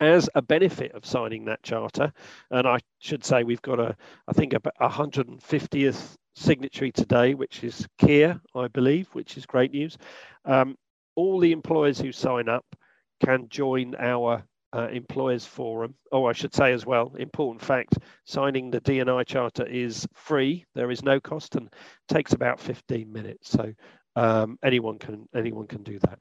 as 0.01 0.31
a 0.35 0.40
benefit 0.40 0.93
of 0.93 1.05
signing 1.05 1.45
that 1.45 1.62
charter, 1.62 2.14
and 2.51 2.66
I 2.66 2.79
should 2.99 3.25
say 3.25 3.45
we've 3.45 3.61
got 3.61 3.79
a, 3.79 3.95
I 4.27 4.33
think 4.33 4.55
a 4.55 4.61
150th 4.61 6.16
signatory 6.35 6.93
today, 6.93 7.35
which 7.35 7.64
is 7.64 7.87
Kier, 8.01 8.40
I 8.55 8.69
believe, 8.69 9.09
which 9.12 9.37
is 9.37 9.47
great 9.47 9.73
news. 9.73 9.97
Um, 10.45 10.77
all 11.16 11.40
the 11.40 11.53
employers 11.53 11.99
who 11.99 12.12
sign 12.12 12.49
up 12.49 12.64
can 13.25 13.49
join 13.49 13.95
our 13.99 14.45
uh, 14.73 14.88
employers 14.93 15.45
forum. 15.45 15.95
Oh, 16.12 16.27
I 16.27 16.33
should 16.33 16.55
say 16.55 16.73
as 16.73 16.87
well, 16.87 17.14
important 17.19 17.62
fact, 17.62 17.99
signing 18.25 18.71
the 18.71 18.81
D&I 18.81 19.25
charter 19.25 19.66
is 19.66 20.07
free. 20.14 20.64
There 20.75 20.90
is 20.90 21.03
no 21.03 21.21
cost 21.21 21.57
and 21.57 21.73
takes 22.09 22.33
about 22.33 22.61
15 22.61 23.12
minutes. 23.12 23.51
So 23.51 23.73
um, 24.16 24.59
anyone 24.62 24.99
can 24.99 25.29
anyone 25.35 25.66
can 25.66 25.83
do 25.83 25.99
that. 26.01 26.19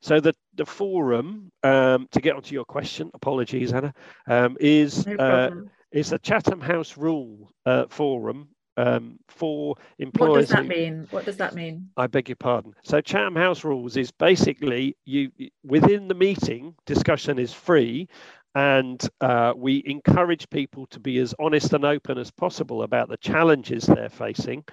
So 0.00 0.20
the, 0.20 0.34
the 0.54 0.64
forum, 0.64 1.50
um, 1.62 2.08
to 2.12 2.20
get 2.20 2.36
onto 2.36 2.54
your 2.54 2.64
question, 2.64 3.10
apologies, 3.14 3.72
Anna, 3.72 3.92
um, 4.26 4.56
is, 4.60 5.06
no 5.06 5.16
uh, 5.16 5.50
is 5.92 6.10
the 6.10 6.18
Chatham 6.18 6.60
House 6.60 6.96
Rule 6.96 7.52
uh, 7.66 7.84
Forum 7.88 8.48
um, 8.78 9.18
for 9.28 9.74
employers. 9.98 10.30
What 10.30 10.40
does 10.40 10.48
that 10.50 10.62
who, 10.62 10.68
mean? 10.68 11.08
What 11.10 11.24
does 11.24 11.36
that 11.38 11.54
mean? 11.54 11.90
I 11.96 12.06
beg 12.06 12.28
your 12.28 12.36
pardon. 12.36 12.74
So 12.84 13.00
Chatham 13.00 13.36
House 13.36 13.64
rules 13.64 13.96
is 13.96 14.10
basically 14.12 14.96
you 15.04 15.30
within 15.64 16.08
the 16.08 16.14
meeting 16.14 16.74
discussion 16.86 17.38
is 17.38 17.52
free, 17.52 18.08
and 18.54 19.06
uh, 19.20 19.52
we 19.56 19.82
encourage 19.84 20.48
people 20.48 20.86
to 20.86 21.00
be 21.00 21.18
as 21.18 21.34
honest 21.38 21.72
and 21.72 21.84
open 21.84 22.18
as 22.18 22.30
possible 22.30 22.82
about 22.82 23.08
the 23.08 23.16
challenges 23.18 23.84
they're 23.84 24.08
facing. 24.08 24.64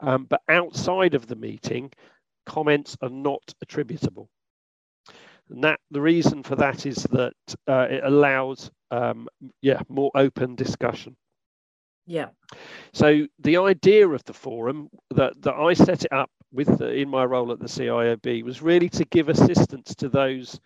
Um, 0.00 0.24
but 0.24 0.42
outside 0.48 1.14
of 1.14 1.28
the 1.28 1.36
meeting, 1.36 1.92
comments 2.44 2.96
are 3.00 3.08
not 3.08 3.54
attributable. 3.62 4.28
And 5.50 5.62
that 5.62 5.78
the 5.92 6.00
reason 6.00 6.42
for 6.42 6.56
that 6.56 6.86
is 6.86 6.96
that 7.12 7.34
uh, 7.68 7.86
it 7.88 8.02
allows, 8.02 8.70
um, 8.90 9.28
yeah, 9.60 9.80
more 9.88 10.10
open 10.16 10.56
discussion. 10.56 11.16
Yeah. 12.06 12.28
So 12.92 13.26
the 13.38 13.58
idea 13.58 14.08
of 14.08 14.24
the 14.24 14.32
forum 14.32 14.88
that, 15.10 15.40
that 15.42 15.54
I 15.54 15.74
set 15.74 16.04
it 16.04 16.12
up 16.12 16.30
with 16.52 16.78
the, 16.78 16.92
in 16.92 17.08
my 17.08 17.24
role 17.24 17.52
at 17.52 17.60
the 17.60 17.66
CIOB 17.66 18.42
was 18.42 18.60
really 18.60 18.88
to 18.90 19.04
give 19.06 19.28
assistance 19.28 19.94
to 19.96 20.08
those 20.08 20.60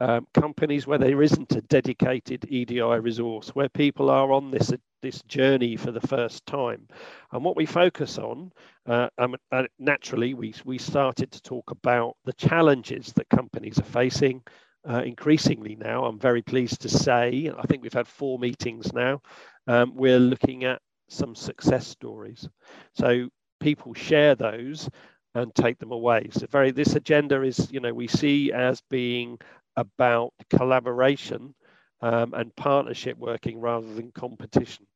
um, 0.00 0.26
companies 0.34 0.86
where 0.86 0.98
there 0.98 1.22
isn't 1.22 1.54
a 1.54 1.62
dedicated 1.62 2.44
EDI 2.48 2.80
resource, 2.80 3.50
where 3.50 3.68
people 3.68 4.10
are 4.10 4.32
on 4.32 4.50
this 4.50 4.72
this 5.00 5.22
journey 5.22 5.76
for 5.76 5.90
the 5.92 6.00
first 6.00 6.46
time. 6.46 6.88
And 7.32 7.44
what 7.44 7.56
we 7.56 7.66
focus 7.66 8.18
on, 8.18 8.52
uh, 8.86 9.08
um, 9.18 9.36
uh, 9.50 9.64
naturally, 9.78 10.34
we 10.34 10.54
we 10.64 10.78
started 10.78 11.30
to 11.32 11.42
talk 11.42 11.70
about 11.70 12.16
the 12.24 12.32
challenges 12.32 13.12
that 13.14 13.28
companies 13.28 13.78
are 13.78 13.84
facing. 13.84 14.42
Uh, 14.88 15.02
increasingly 15.04 15.76
now, 15.76 16.04
I'm 16.04 16.18
very 16.18 16.42
pleased 16.42 16.80
to 16.82 16.88
say, 16.88 17.50
I 17.56 17.62
think 17.62 17.82
we've 17.82 17.92
had 17.92 18.08
four 18.08 18.38
meetings 18.38 18.92
now. 18.92 19.20
Um, 19.68 19.94
we're 19.94 20.18
looking 20.18 20.64
at 20.64 20.80
some 21.08 21.34
success 21.34 21.86
stories. 21.86 22.48
So 22.94 23.28
people 23.60 23.94
share 23.94 24.34
those 24.34 24.88
and 25.34 25.54
take 25.54 25.78
them 25.78 25.92
away. 25.92 26.28
So 26.32 26.46
very 26.50 26.72
this 26.72 26.96
agenda 26.96 27.42
is, 27.42 27.70
you 27.70 27.80
know, 27.80 27.94
we 27.94 28.08
see 28.08 28.52
as 28.52 28.82
being 28.90 29.38
about 29.76 30.32
collaboration 30.50 31.54
um, 32.00 32.34
and 32.34 32.54
partnership 32.56 33.16
working 33.18 33.60
rather 33.60 33.86
than 33.94 34.10
competition. 34.12 34.86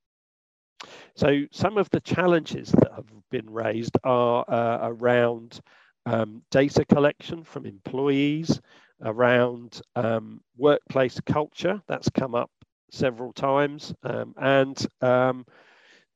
So 1.15 1.45
some 1.53 1.79
of 1.79 1.89
the 1.91 2.01
challenges 2.01 2.71
that 2.73 2.93
have 2.95 3.07
been 3.31 3.49
raised 3.49 3.97
are 4.05 4.45
uh, 4.49 4.89
around 4.89 5.61
um, 6.05 6.43
data 6.51 6.85
collection 6.85 7.45
from 7.45 7.67
employees, 7.67 8.61
around 9.03 9.81
um, 9.95 10.41
workplace 10.57 11.21
culture, 11.27 11.81
that's 11.89 12.09
come 12.11 12.35
up 12.35 12.51
several 12.91 13.33
times, 13.33 13.95
um, 14.05 14.35
and 14.41 14.87
um, 15.01 15.45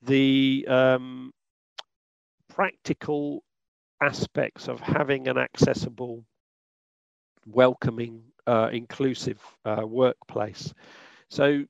the 0.02 0.66
um, 0.68 1.32
practical 2.48 3.42
aspects 4.02 4.68
of 4.68 4.80
having 4.80 5.28
an 5.28 5.38
accessible, 5.38 6.24
welcoming 7.46 8.22
uh, 8.46 8.70
inclusive 8.72 9.40
uh, 9.64 9.82
workplace. 9.86 10.72
So 11.28 11.64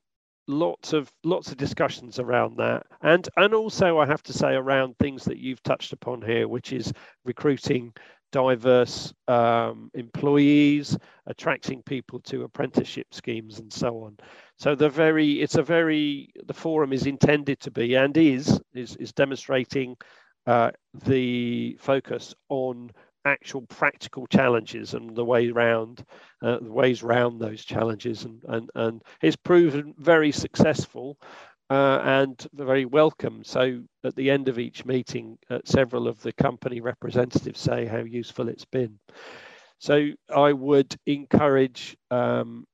lots 0.49 0.93
of 0.93 1.11
lots 1.23 1.51
of 1.51 1.57
discussions 1.57 2.19
around 2.19 2.57
that. 2.57 2.85
And 3.03 3.29
and 3.37 3.55
also 3.55 3.99
i 3.99 4.07
have 4.07 4.23
to 4.25 4.33
say 4.33 4.55
around 4.55 4.97
things 4.99 5.25
that 5.25 5.39
you've 5.39 5.63
touched 5.63 5.93
upon 5.93 6.23
here 6.23 6.49
which 6.49 6.73
is 6.73 6.93
recruiting 7.25 7.93
diverse 8.33 9.13
um, 9.29 9.91
employees 9.95 10.97
attracting 11.27 11.83
people 11.83 12.21
to 12.21 12.45
apprenticeship 12.45 13.07
schemes 13.13 13.59
and 13.59 13.73
so 13.73 14.05
on. 14.05 14.17
So 14.59 14.75
the 14.75 14.89
very 14.89 15.41
it's 15.41 15.57
a 15.57 15.63
very 15.63 16.31
the 16.47 16.55
forum 16.55 16.93
is 16.93 17.07
intended 17.07 17.61
to 17.61 17.71
be 17.71 17.95
and 17.95 18.17
is 18.17 18.61
is, 18.75 18.97
is 18.97 19.13
demonstrating 19.13 19.97
uh, 20.47 20.71
the 21.07 21.77
focus 21.81 22.35
on 22.49 22.91
actual 23.27 23.63
practical 23.63 24.27
challenges 24.27 24.95
and 24.95 25.15
the 25.15 25.25
way 25.25 25.51
around 25.51 26.05
uh, 26.43 26.59
the 26.61 26.73
ways 26.73 27.03
around 27.03 27.39
those 27.39 27.65
challenges. 27.65 28.25
And 28.25 28.43
and 28.49 28.71
and 28.75 29.03
it's 29.23 29.37
proven 29.37 29.95
very 29.99 30.33
successful 30.33 31.19
uh, 31.71 32.01
and 32.03 32.47
very 32.53 32.85
welcome. 32.85 33.43
So 33.45 33.83
at 34.05 34.17
the 34.17 34.31
end 34.31 34.49
of 34.49 34.59
each 34.59 34.85
meeting 34.85 35.39
uh, 35.49 35.61
several 35.65 36.09
of 36.09 36.21
the 36.23 36.33
company 36.33 36.81
representatives 36.81 37.61
say 37.61 37.87
how 37.87 37.99
useful 38.01 38.49
it's 38.49 38.65
been. 38.67 38.99
So 39.79 40.11
i 40.35 40.53
would 40.53 40.95
encourage 41.07 41.97
um, 42.11 42.67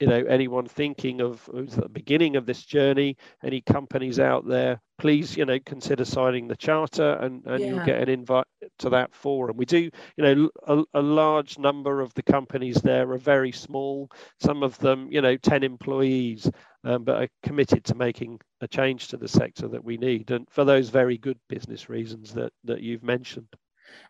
you 0.00 0.06
know 0.06 0.24
anyone 0.28 0.66
thinking 0.66 1.20
of 1.20 1.42
who's 1.52 1.76
at 1.76 1.84
the 1.84 1.88
beginning 1.88 2.36
of 2.36 2.46
this 2.46 2.64
journey 2.64 3.16
any 3.44 3.60
companies 3.60 4.18
out 4.18 4.46
there 4.48 4.80
please 4.98 5.36
you 5.36 5.44
know 5.44 5.58
consider 5.64 6.04
signing 6.04 6.48
the 6.48 6.56
charter 6.56 7.12
and, 7.20 7.44
and 7.46 7.60
yeah. 7.60 7.66
you'll 7.68 7.84
get 7.84 8.02
an 8.02 8.08
invite 8.08 8.46
to 8.80 8.90
that 8.90 9.14
forum. 9.14 9.56
We 9.56 9.64
do 9.64 9.78
you 9.78 9.90
know 10.18 10.50
a, 10.66 10.82
a, 10.94 11.02
large 11.02 11.58
number 11.58 12.00
of 12.00 12.12
the 12.14 12.22
companies 12.22 12.76
there 12.76 13.10
are 13.12 13.18
very 13.18 13.52
small. 13.52 14.10
Some 14.40 14.62
of 14.62 14.78
them 14.78 15.08
you 15.10 15.22
know 15.22 15.36
10 15.36 15.62
employees 15.62 16.50
um, 16.84 17.04
but 17.04 17.22
are 17.22 17.28
committed 17.42 17.84
to 17.84 17.94
making 17.94 18.40
a 18.60 18.68
change 18.68 19.08
to 19.08 19.16
the 19.16 19.28
sector 19.28 19.68
that 19.68 19.84
we 19.84 19.96
need 19.96 20.30
and 20.30 20.46
for 20.50 20.64
those 20.64 20.88
very 20.88 21.18
good 21.18 21.38
business 21.48 21.88
reasons 21.88 22.34
that 22.34 22.52
that 22.64 22.82
you've 22.82 23.04
mentioned. 23.04 23.48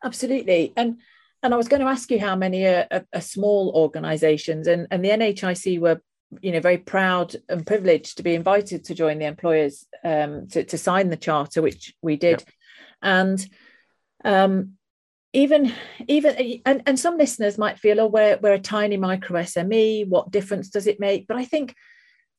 Absolutely. 0.05 0.73
And 0.77 0.99
and 1.43 1.55
I 1.55 1.57
was 1.57 1.69
going 1.69 1.81
to 1.81 1.89
ask 1.89 2.11
you 2.11 2.21
how 2.21 2.37
many 2.37 2.67
are, 2.67 2.87
are, 2.91 3.07
are 3.15 3.21
small 3.21 3.73
organisations, 3.75 4.67
and, 4.67 4.87
and 4.91 5.05
the 5.05 5.09
NHIC 5.09 5.81
were, 5.81 6.03
you 6.43 6.53
know, 6.53 6.61
very 6.61 6.79
proud 6.79 7.35
and 7.49 7.67
privileged 7.67 8.19
to 8.19 8.23
be 8.23 8.35
invited 8.35 8.85
to 8.85 8.95
join 8.95 9.19
the 9.19 9.25
employers 9.25 9.87
um, 10.05 10.49
to, 10.49 10.65
to 10.65 10.77
sign 10.77 11.09
the 11.09 11.17
charter, 11.17 11.63
which 11.63 11.95
we 12.03 12.17
did, 12.17 12.45
and 13.01 13.47
um, 14.25 14.73
even 15.33 15.73
even 16.09 16.61
and, 16.67 16.83
and 16.87 16.99
some 16.99 17.17
listeners 17.17 17.59
might 17.59 17.79
feel, 17.79 18.01
oh, 18.01 18.07
we're 18.07 18.39
we're 18.43 18.55
a 18.55 18.59
tiny 18.59 18.97
micro 18.97 19.41
SME. 19.43 20.09
What 20.09 20.31
difference 20.31 20.69
does 20.71 20.87
it 20.87 21.01
make? 21.01 21.27
But 21.27 21.37
I 21.37 21.45
think 21.45 21.75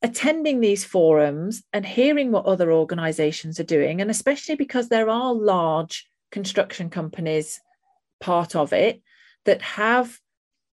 attending 0.02 0.60
these 0.60 0.84
forums 0.84 1.63
and 1.72 1.86
hearing 1.86 2.32
what 2.32 2.46
other 2.46 2.72
organisations 2.72 3.60
are 3.60 3.63
doing, 3.63 4.02
and 4.02 4.12
especially 4.12 4.56
because 4.56 4.89
there 4.89 5.10
are 5.10 5.34
large 5.34 6.10
construction 6.32 6.89
companies 6.89 7.60
part 8.20 8.56
of 8.56 8.72
it 8.72 9.02
that 9.46 9.62
have 9.62 10.17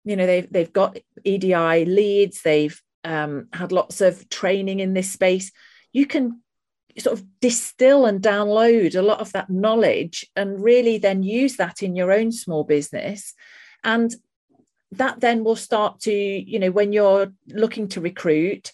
you 0.03 0.15
know 0.15 0.25
they've 0.25 0.51
they've 0.51 0.73
got 0.73 0.97
edi 1.23 1.53
leads 1.85 2.41
they've 2.41 2.81
um, 3.03 3.47
had 3.51 3.71
lots 3.71 4.01
of 4.01 4.29
training 4.29 4.79
in 4.79 4.93
this 4.93 5.11
space 5.11 5.51
you 5.91 6.05
can 6.05 6.41
sort 6.97 7.17
of 7.17 7.25
distill 7.39 8.05
and 8.05 8.21
download 8.21 8.95
a 8.95 9.01
lot 9.01 9.19
of 9.19 9.31
that 9.33 9.49
knowledge 9.49 10.25
and 10.35 10.63
really 10.63 10.97
then 10.97 11.23
use 11.23 11.57
that 11.57 11.81
in 11.81 11.95
your 11.95 12.11
own 12.11 12.31
small 12.31 12.63
business. 12.63 13.33
And 13.83 14.13
that 14.97 15.19
then 15.19 15.43
will 15.43 15.55
start 15.55 15.99
to 16.01 16.13
you 16.13 16.59
know 16.59 16.71
when 16.71 16.93
you're 16.93 17.31
looking 17.47 17.87
to 17.89 18.01
recruit 18.01 18.71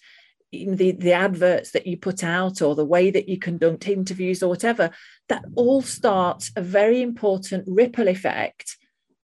the 0.52 0.92
the 0.92 1.12
adverts 1.12 1.70
that 1.70 1.86
you 1.86 1.96
put 1.96 2.24
out 2.24 2.60
or 2.60 2.74
the 2.74 2.84
way 2.84 3.10
that 3.10 3.28
you 3.28 3.38
conduct 3.38 3.88
interviews 3.88 4.42
or 4.42 4.48
whatever 4.48 4.90
that 5.28 5.44
all 5.54 5.80
starts 5.80 6.50
a 6.56 6.62
very 6.62 7.02
important 7.02 7.64
ripple 7.66 8.08
effect 8.08 8.76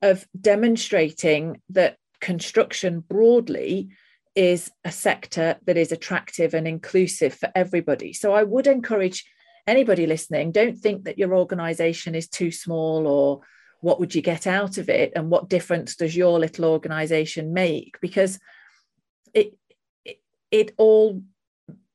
of 0.03 0.27
demonstrating 0.39 1.61
that 1.71 1.97
construction 2.21 3.01
broadly 3.01 3.89
is 4.35 4.71
a 4.85 4.93
sector 4.93 5.57
that 5.67 5.77
is 5.77 5.93
attractive 5.93 6.55
and 6.55 6.67
inclusive 6.67 7.35
for 7.35 7.51
everybody 7.55 8.13
so 8.13 8.33
i 8.33 8.43
would 8.43 8.67
encourage 8.67 9.25
anybody 9.67 10.07
listening 10.07 10.51
don't 10.51 10.79
think 10.79 11.05
that 11.05 11.19
your 11.19 11.35
organization 11.35 12.15
is 12.15 12.29
too 12.29 12.51
small 12.51 13.07
or 13.07 13.41
what 13.81 13.99
would 14.01 14.15
you 14.15 14.23
get 14.23 14.47
out 14.47 14.79
of 14.79 14.89
it 14.89 15.13
and 15.17 15.29
what 15.29 15.49
difference 15.49 15.97
does 15.97 16.17
your 16.17 16.39
little 16.39 16.65
organization 16.65 17.53
make 17.53 17.99
because 18.01 18.39
it 19.35 19.57
it 20.53 20.73
all 20.77 21.23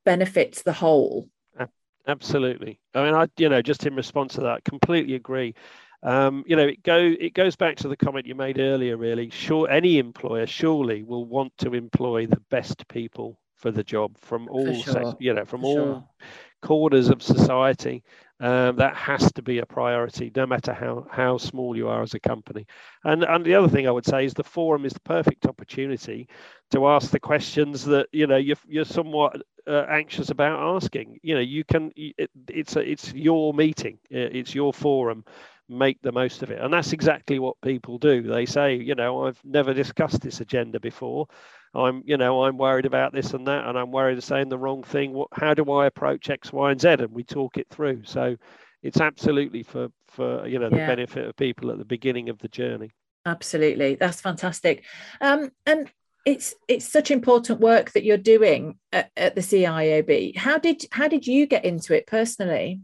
benefits 0.04 0.64
the 0.64 0.74
whole. 0.74 1.30
Absolutely. 2.08 2.80
I 2.96 3.04
mean, 3.04 3.14
I 3.14 3.28
you 3.38 3.50
know 3.50 3.62
just 3.62 3.86
in 3.86 3.94
response 3.94 4.36
to 4.36 4.42
that, 4.42 4.64
completely 4.64 5.16
agree. 5.16 5.54
Um, 6.04 6.44
you 6.48 6.56
know, 6.56 6.68
it 6.68 6.84
go 6.84 6.98
it 6.98 7.34
goes 7.34 7.56
back 7.56 7.78
to 7.78 7.88
the 7.88 7.98
comment 7.98 8.28
you 8.28 8.36
made 8.36 8.60
earlier. 8.60 8.98
Really, 8.98 9.30
sure, 9.30 9.70
any 9.70 9.98
employer 9.98 10.46
surely 10.46 11.04
will 11.04 11.26
want 11.26 11.58
to 11.60 11.74
employ 11.74 12.28
the 12.28 12.42
best 12.50 12.88
people 12.88 13.40
for 13.56 13.72
the 13.72 13.84
job 13.84 14.18
from 14.20 14.48
all, 14.50 14.74
sure. 14.82 15.16
you 15.20 15.34
know, 15.34 15.46
from 15.46 15.62
for 15.62 15.68
all 15.68 15.86
sure. 15.86 16.08
corners 16.62 17.10
of 17.10 17.22
society. 17.22 18.04
Um, 18.40 18.76
that 18.76 18.96
has 18.96 19.32
to 19.32 19.42
be 19.42 19.58
a 19.58 19.66
priority, 19.66 20.32
no 20.36 20.46
matter 20.46 20.72
how 20.72 21.08
how 21.10 21.40
small 21.40 21.76
you 21.76 21.88
are 21.88 22.04
as 22.04 22.14
a 22.14 22.20
company. 22.20 22.68
And 23.04 23.24
and 23.24 23.44
the 23.44 23.56
other 23.56 23.68
thing 23.68 23.88
I 23.88 23.92
would 23.92 24.06
say 24.06 24.26
is 24.26 24.36
the 24.36 24.44
forum 24.44 24.86
is 24.86 24.94
the 24.94 25.00
perfect 25.00 25.48
opportunity 25.48 26.30
to 26.70 26.88
ask 26.88 27.10
the 27.10 27.20
questions 27.20 27.84
that 27.86 28.10
you 28.12 28.28
know 28.28 28.38
you're 28.38 28.58
you're 28.68 28.86
somewhat 28.86 29.42
uh, 29.66 29.86
anxious 29.90 30.30
about 30.30 30.76
asking. 30.76 31.20
You 31.24 31.34
know, 31.34 31.42
you 31.42 31.64
can. 31.64 31.92
It, 31.96 32.30
it's 32.48 32.76
a, 32.76 32.80
it's 32.80 33.12
your 33.12 33.56
meeting. 33.56 33.98
It's 34.12 34.54
your 34.54 34.72
forum. 34.72 35.26
Make 35.70 36.02
the 36.02 36.12
most 36.12 36.44
of 36.44 36.52
it, 36.52 36.62
and 36.62 36.74
that's 36.74 36.94
exactly 36.94 37.40
what 37.40 37.60
people 37.62 37.98
do. 37.98 38.22
They 38.22 38.46
say, 38.46 38.76
you 38.76 38.96
know, 38.96 39.26
I've 39.26 39.40
never 39.44 39.74
discussed 39.74 40.22
this 40.22 40.40
agenda 40.40 40.80
before. 40.80 41.28
I'm, 41.74 42.02
you 42.06 42.18
know, 42.18 42.44
I'm 42.44 42.58
worried 42.58 42.86
about 42.86 43.14
this 43.14 43.34
and 43.34 43.46
that, 43.48 43.66
and 43.66 43.78
I'm 43.78 43.92
worried 43.92 44.18
of 44.18 44.24
saying 44.24 44.50
the 44.50 44.58
wrong 44.58 44.84
thing. 44.84 45.12
What, 45.12 45.28
how 45.34 45.54
do 45.54 45.70
I 45.72 45.88
approach 45.88 46.30
X, 46.30 46.54
Y, 46.54 46.72
and 46.72 46.80
Z? 46.80 46.88
And 46.88 47.12
we 47.12 47.24
talk 47.24 47.58
it 47.58 47.68
through. 47.70 48.04
So 48.06 48.38
it's 48.82 49.02
absolutely 49.02 49.64
for 49.64 49.90
for 50.08 50.48
you 50.48 50.60
know 50.60 50.70
the 50.70 50.78
yeah. 50.78 50.88
benefit 50.88 51.26
of 51.26 51.36
people 51.36 51.72
at 51.72 51.78
the 51.78 51.86
beginning 51.86 52.30
of 52.30 52.40
the 52.40 52.48
journey. 52.48 52.92
Absolutely, 53.26 53.96
that's 53.96 54.22
fantastic. 54.22 54.86
Um, 55.20 55.52
and 55.66 55.92
it's 56.26 56.56
it's 56.68 56.88
such 56.88 57.12
important 57.12 57.60
work 57.60 57.92
that 57.92 58.04
you're 58.04 58.18
doing 58.18 58.78
at, 58.92 59.12
at 59.18 59.36
the 59.36 59.42
CIOB. 59.42 60.36
How 60.36 60.58
did 60.58 60.86
how 60.92 61.08
did 61.08 61.28
you 61.28 61.46
get 61.46 61.66
into 61.66 61.96
it 61.96 62.08
personally? 62.08 62.82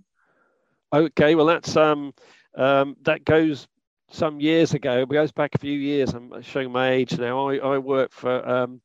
Okay, 0.93 1.35
well 1.35 1.45
that's 1.45 1.75
um, 1.75 2.13
um, 2.55 2.95
that 3.03 3.25
goes 3.25 3.67
some 4.09 4.39
years 4.39 4.73
ago. 4.73 5.01
It 5.01 5.09
goes 5.09 5.31
back 5.31 5.55
a 5.55 5.59
few 5.59 5.77
years. 5.77 6.13
I'm 6.13 6.41
showing 6.41 6.71
my 6.71 6.91
age 6.91 7.17
now. 7.17 7.49
I, 7.49 7.57
I 7.57 7.77
work 7.79 8.11
for 8.11 8.47
um, 8.47 8.81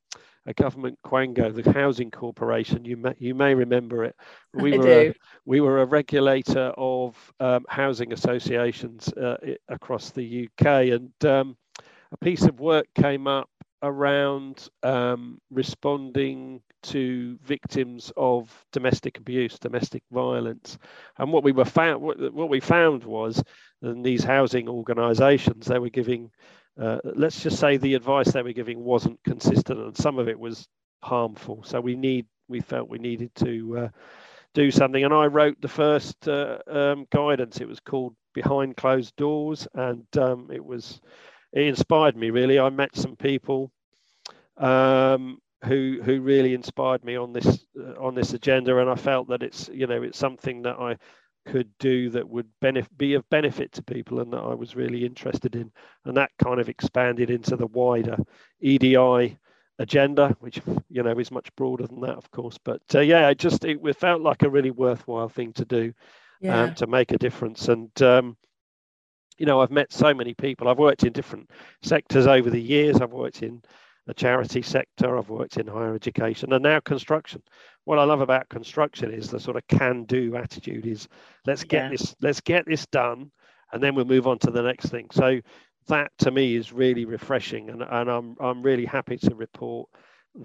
a 0.47 0.55
government 0.55 0.99
quango, 1.05 1.55
the 1.55 1.71
Housing 1.73 2.11
Corporation. 2.11 2.85
You 2.85 2.97
may, 2.97 3.15
you 3.19 3.35
may 3.35 3.55
remember 3.55 4.05
it. 4.05 4.17
We 4.55 4.75
I 4.75 4.77
were 4.77 4.83
do. 4.83 5.11
A, 5.11 5.15
we 5.45 5.61
were 5.61 5.83
a 5.83 5.87
regulator 5.87 6.73
of 6.77 7.17
um, 7.39 7.67
housing 7.69 8.13
associations 8.13 9.09
uh, 9.13 9.37
across 9.69 10.11
the 10.11 10.49
UK, 10.49 10.67
and 10.93 11.13
um, 11.25 11.57
a 12.13 12.17
piece 12.17 12.43
of 12.45 12.59
work 12.59 12.87
came 12.95 13.27
up 13.27 13.51
around 13.83 14.69
um, 14.83 15.39
responding 15.51 16.63
to 16.83 17.39
victims 17.45 18.13
of 18.17 18.53
domestic 18.73 19.19
abuse, 19.19 19.59
domestic 19.59 20.03
violence, 20.11 20.79
and 21.19 21.33
what 21.33 21.45
we 21.45 21.53
were 21.53 21.65
found, 21.65 22.01
what, 22.01 22.49
we 22.49 22.61
found 22.61 23.05
was 23.05 23.43
in 23.83 24.03
these 24.03 24.25
housing 24.25 24.69
organisations, 24.69 25.67
they 25.67 25.79
were 25.79 25.91
giving, 25.91 26.31
uh, 26.81 26.99
let's 27.05 27.43
just 27.43 27.59
say, 27.59 27.77
the 27.77 27.95
advice 27.95 28.33
they 28.33 28.43
were 28.43 28.53
giving 28.53 28.83
wasn't 28.83 29.23
consistent, 29.25 29.79
and 29.79 29.97
some 29.97 30.19
of 30.19 30.29
it 30.29 30.39
was 30.39 30.69
harmful. 31.03 31.63
So 31.65 31.81
we 31.81 31.97
need, 31.97 32.27
we 32.49 32.61
felt 32.61 32.89
we 32.89 32.99
needed 32.99 33.35
to 33.37 33.79
uh, 33.79 33.89
do 34.55 34.71
something, 34.71 35.05
and 35.05 35.15
I 35.15 35.27
wrote 35.27 35.61
the 35.61 35.69
first 35.69 36.29
uh, 36.29 36.59
um, 36.67 37.07
guidance. 37.13 37.61
It 37.61 37.69
was 37.69 37.81
called 37.81 38.15
Behind 38.35 38.77
Closed 38.77 39.15
Doors, 39.17 39.69
and 39.75 40.07
um, 40.17 40.51
it 40.53 40.65
was 40.65 41.01
it 41.53 41.63
inspired 41.63 42.17
me 42.17 42.31
really. 42.31 42.59
I 42.59 42.71
met 42.71 42.95
some 42.97 43.17
people 43.17 43.71
um, 44.57 45.39
who 45.65 46.01
who 46.03 46.21
really 46.21 46.55
inspired 46.55 47.05
me 47.05 47.17
on 47.17 47.33
this 47.33 47.67
uh, 47.79 48.01
on 48.01 48.15
this 48.15 48.33
agenda, 48.33 48.79
and 48.79 48.89
I 48.89 48.95
felt 48.95 49.29
that 49.29 49.43
it's 49.43 49.69
you 49.73 49.87
know 49.87 50.03
it's 50.03 50.19
something 50.19 50.63
that 50.63 50.77
I 50.79 50.97
could 51.47 51.71
do 51.79 52.11
that 52.11 52.29
would 52.29 52.47
benefit 52.61 52.97
be 52.97 53.15
of 53.15 53.29
benefit 53.31 53.73
to 53.73 53.83
people, 53.83 54.21
and 54.21 54.33
that 54.33 54.43
I 54.43 54.55
was 54.55 54.77
really 54.77 55.05
interested 55.05 55.57
in, 55.57 55.73
and 56.05 56.17
that 56.17 56.31
kind 56.39 56.61
of 56.61 56.69
expanded 56.69 57.31
into 57.31 57.57
the 57.57 57.67
wider 57.67 58.17
EDI 58.61 59.39
agenda, 59.79 60.37
which 60.41 60.61
you 60.89 61.03
know 61.03 61.19
is 61.19 61.31
much 61.31 61.55
broader 61.57 61.87
than 61.87 62.01
that, 62.01 62.17
of 62.17 62.31
course. 62.31 62.59
But 62.63 62.83
uh, 62.95 63.01
yeah, 63.01 63.29
it 63.29 63.39
just 63.39 63.65
it, 63.65 63.81
it, 63.83 63.97
felt 63.97 64.23
like 64.23 64.43
a 64.43 64.51
really 64.51 64.71
worthwhile 64.71 65.29
thing 65.29 65.53
to 65.55 65.65
do, 65.65 65.93
yeah. 66.41 66.63
um, 66.63 66.75
to 66.77 66.87
make 66.87 67.13
a 67.13 67.19
difference, 67.19 67.69
and 67.69 67.91
um, 68.03 68.37
you 69.39 69.47
know, 69.47 69.61
I've 69.61 69.71
met 69.71 69.93
so 69.93 70.13
many 70.13 70.35
people. 70.35 70.69
I've 70.69 70.79
worked 70.79 71.05
in 71.05 71.13
different 71.13 71.51
sectors 71.83 72.27
over 72.27 72.51
the 72.51 72.61
years. 72.61 73.01
I've 73.01 73.13
worked 73.13 73.43
in 73.43 73.63
the 74.09 74.15
charity 74.15 74.63
sector, 74.63 75.19
I've 75.19 75.29
worked 75.29 75.59
in 75.59 75.67
higher 75.67 75.95
education, 75.95 76.55
and 76.55 76.63
now 76.63 76.81
construction. 76.81 77.43
What 77.85 77.99
I 77.99 78.05
love 78.05 78.23
about 78.23 78.49
construction 78.49 79.13
is 79.13 79.29
the 79.29 79.39
sort 79.39 79.59
of 79.59 79.67
can-do 79.69 80.35
attitude. 80.35 80.87
Is 80.87 81.07
let's 81.47 81.63
get 81.63 81.85
yeah. 81.85 81.91
this, 81.91 82.17
let's 82.23 82.41
get 82.41 82.65
this 82.65 82.87
done, 82.87 83.31
and 83.71 83.83
then 83.83 83.95
we'll 83.95 84.07
move 84.07 84.27
on 84.27 84.39
to 84.41 84.51
the 84.51 84.63
next 84.63 84.87
thing. 84.87 85.09
So 85.13 85.41
that 85.89 86.11
to 86.21 86.31
me 86.31 86.57
is 86.57 86.73
really 86.73 87.05
refreshing, 87.05 87.69
and, 87.69 87.83
and 87.83 88.11
I'm 88.11 88.35
I'm 88.41 88.63
really 88.63 88.87
happy 88.87 89.19
to 89.19 89.35
report 89.35 89.91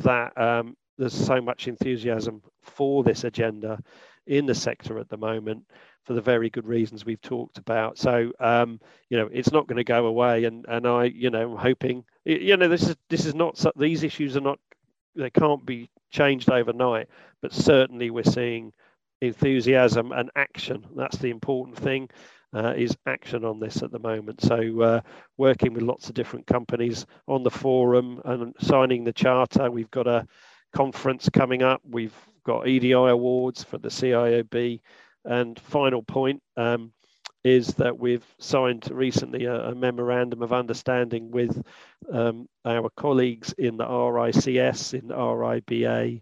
that 0.01 0.37
um, 0.37 0.75
there's 0.97 1.13
so 1.13 1.39
much 1.39 1.69
enthusiasm 1.69 2.41
for 2.63 3.01
this 3.05 3.23
agenda 3.23 3.79
in 4.27 4.45
the 4.45 4.55
sector 4.55 4.97
at 4.99 5.09
the 5.09 5.17
moment 5.17 5.65
for 6.03 6.13
the 6.13 6.21
very 6.21 6.49
good 6.49 6.65
reasons 6.65 7.05
we've 7.05 7.21
talked 7.21 7.57
about. 7.57 7.97
So 7.97 8.31
um, 8.39 8.79
you 9.09 9.17
know, 9.17 9.29
it's 9.31 9.51
not 9.51 9.67
going 9.67 9.77
to 9.77 9.83
go 9.83 10.05
away, 10.05 10.45
and 10.45 10.65
and 10.67 10.87
I 10.87 11.05
you 11.05 11.29
know 11.29 11.51
I'm 11.51 11.57
hoping 11.57 12.03
you 12.25 12.57
know 12.57 12.67
this 12.67 12.83
is 12.83 12.95
this 13.09 13.25
is 13.25 13.35
not 13.35 13.63
these 13.77 14.03
issues 14.03 14.37
are 14.37 14.41
not 14.41 14.59
they 15.15 15.29
can't 15.29 15.65
be 15.65 15.89
changed 16.11 16.49
overnight, 16.49 17.07
but 17.41 17.53
certainly 17.53 18.09
we're 18.09 18.23
seeing 18.23 18.73
enthusiasm 19.21 20.11
and 20.11 20.29
action. 20.35 20.85
That's 20.95 21.17
the 21.17 21.29
important 21.29 21.77
thing. 21.77 22.09
Uh, 22.55 22.71
is 22.77 22.95
action 23.07 23.43
on 23.43 23.59
this 23.59 23.81
at 23.81 23.91
the 23.91 23.97
moment. 23.97 24.39
So, 24.39 24.81
uh, 24.81 25.01
working 25.37 25.73
with 25.73 25.81
lots 25.81 26.07
of 26.07 26.13
different 26.13 26.45
companies 26.45 27.07
on 27.27 27.41
the 27.41 27.49
forum 27.49 28.21
and 28.25 28.53
signing 28.59 29.03
the 29.03 29.11
charter. 29.11 29.71
We've 29.71 29.89
got 29.89 30.05
a 30.05 30.27
conference 30.71 31.29
coming 31.29 31.63
up. 31.63 31.81
We've 31.89 32.13
got 32.43 32.67
EDI 32.67 32.91
awards 32.93 33.63
for 33.63 33.77
the 33.77 33.89
CIOB 33.89 34.81
and 35.25 35.59
final 35.59 36.03
point 36.03 36.41
um, 36.57 36.91
is 37.43 37.67
that 37.75 37.97
we've 37.97 38.25
signed 38.39 38.89
recently 38.91 39.45
a, 39.45 39.69
a 39.69 39.75
memorandum 39.75 40.41
of 40.41 40.53
understanding 40.53 41.29
with 41.31 41.61
um, 42.11 42.47
our 42.65 42.89
colleagues 42.95 43.53
in 43.57 43.77
the 43.77 43.85
RICS, 43.85 44.93
in 44.93 45.09
RIBA, 45.09 46.21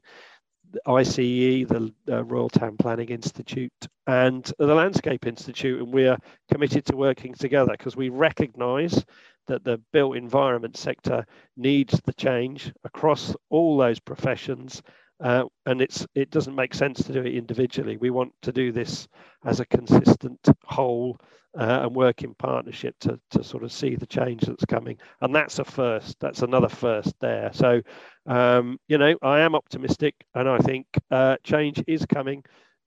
the 0.71 0.81
ICE, 0.85 1.15
the 1.15 1.93
uh, 2.09 2.23
Royal 2.23 2.49
Town 2.49 2.77
Planning 2.77 3.09
Institute, 3.09 3.73
and 4.07 4.51
the 4.57 4.73
Landscape 4.73 5.27
Institute. 5.27 5.81
And 5.81 5.93
we 5.93 6.07
are 6.07 6.17
committed 6.51 6.85
to 6.85 6.95
working 6.95 7.33
together 7.33 7.71
because 7.71 7.95
we 7.95 8.09
recognise 8.09 9.03
that 9.47 9.63
the 9.63 9.81
built 9.91 10.15
environment 10.15 10.77
sector 10.77 11.25
needs 11.57 11.99
the 12.05 12.13
change 12.13 12.71
across 12.83 13.35
all 13.49 13.77
those 13.77 13.99
professions 13.99 14.81
uh, 15.21 15.45
and 15.65 15.81
it's 15.81 16.05
it 16.15 16.31
doesn't 16.31 16.55
make 16.55 16.73
sense 16.73 17.03
to 17.03 17.13
do 17.13 17.21
it 17.21 17.35
individually. 17.35 17.97
We 17.97 18.09
want 18.09 18.33
to 18.41 18.51
do 18.51 18.71
this 18.71 19.07
as 19.45 19.59
a 19.59 19.65
consistent 19.65 20.39
whole 20.65 21.19
uh, 21.57 21.81
and 21.83 21.95
work 21.95 22.23
in 22.23 22.33
partnership 22.33 22.95
to, 23.01 23.19
to 23.31 23.43
sort 23.43 23.63
of 23.63 23.71
see 23.71 23.95
the 23.95 24.05
change 24.05 24.41
that's 24.43 24.65
coming. 24.65 24.97
And 25.21 25.35
that's 25.35 25.59
a 25.59 25.65
first. 25.65 26.17
That's 26.19 26.41
another 26.41 26.69
first 26.69 27.13
there. 27.19 27.51
So, 27.53 27.81
um, 28.25 28.79
you 28.87 28.97
know, 28.97 29.15
I 29.21 29.41
am 29.41 29.55
optimistic, 29.55 30.15
and 30.33 30.47
I 30.47 30.59
think 30.59 30.87
uh, 31.09 31.37
change 31.43 31.83
is 31.87 32.05
coming. 32.05 32.43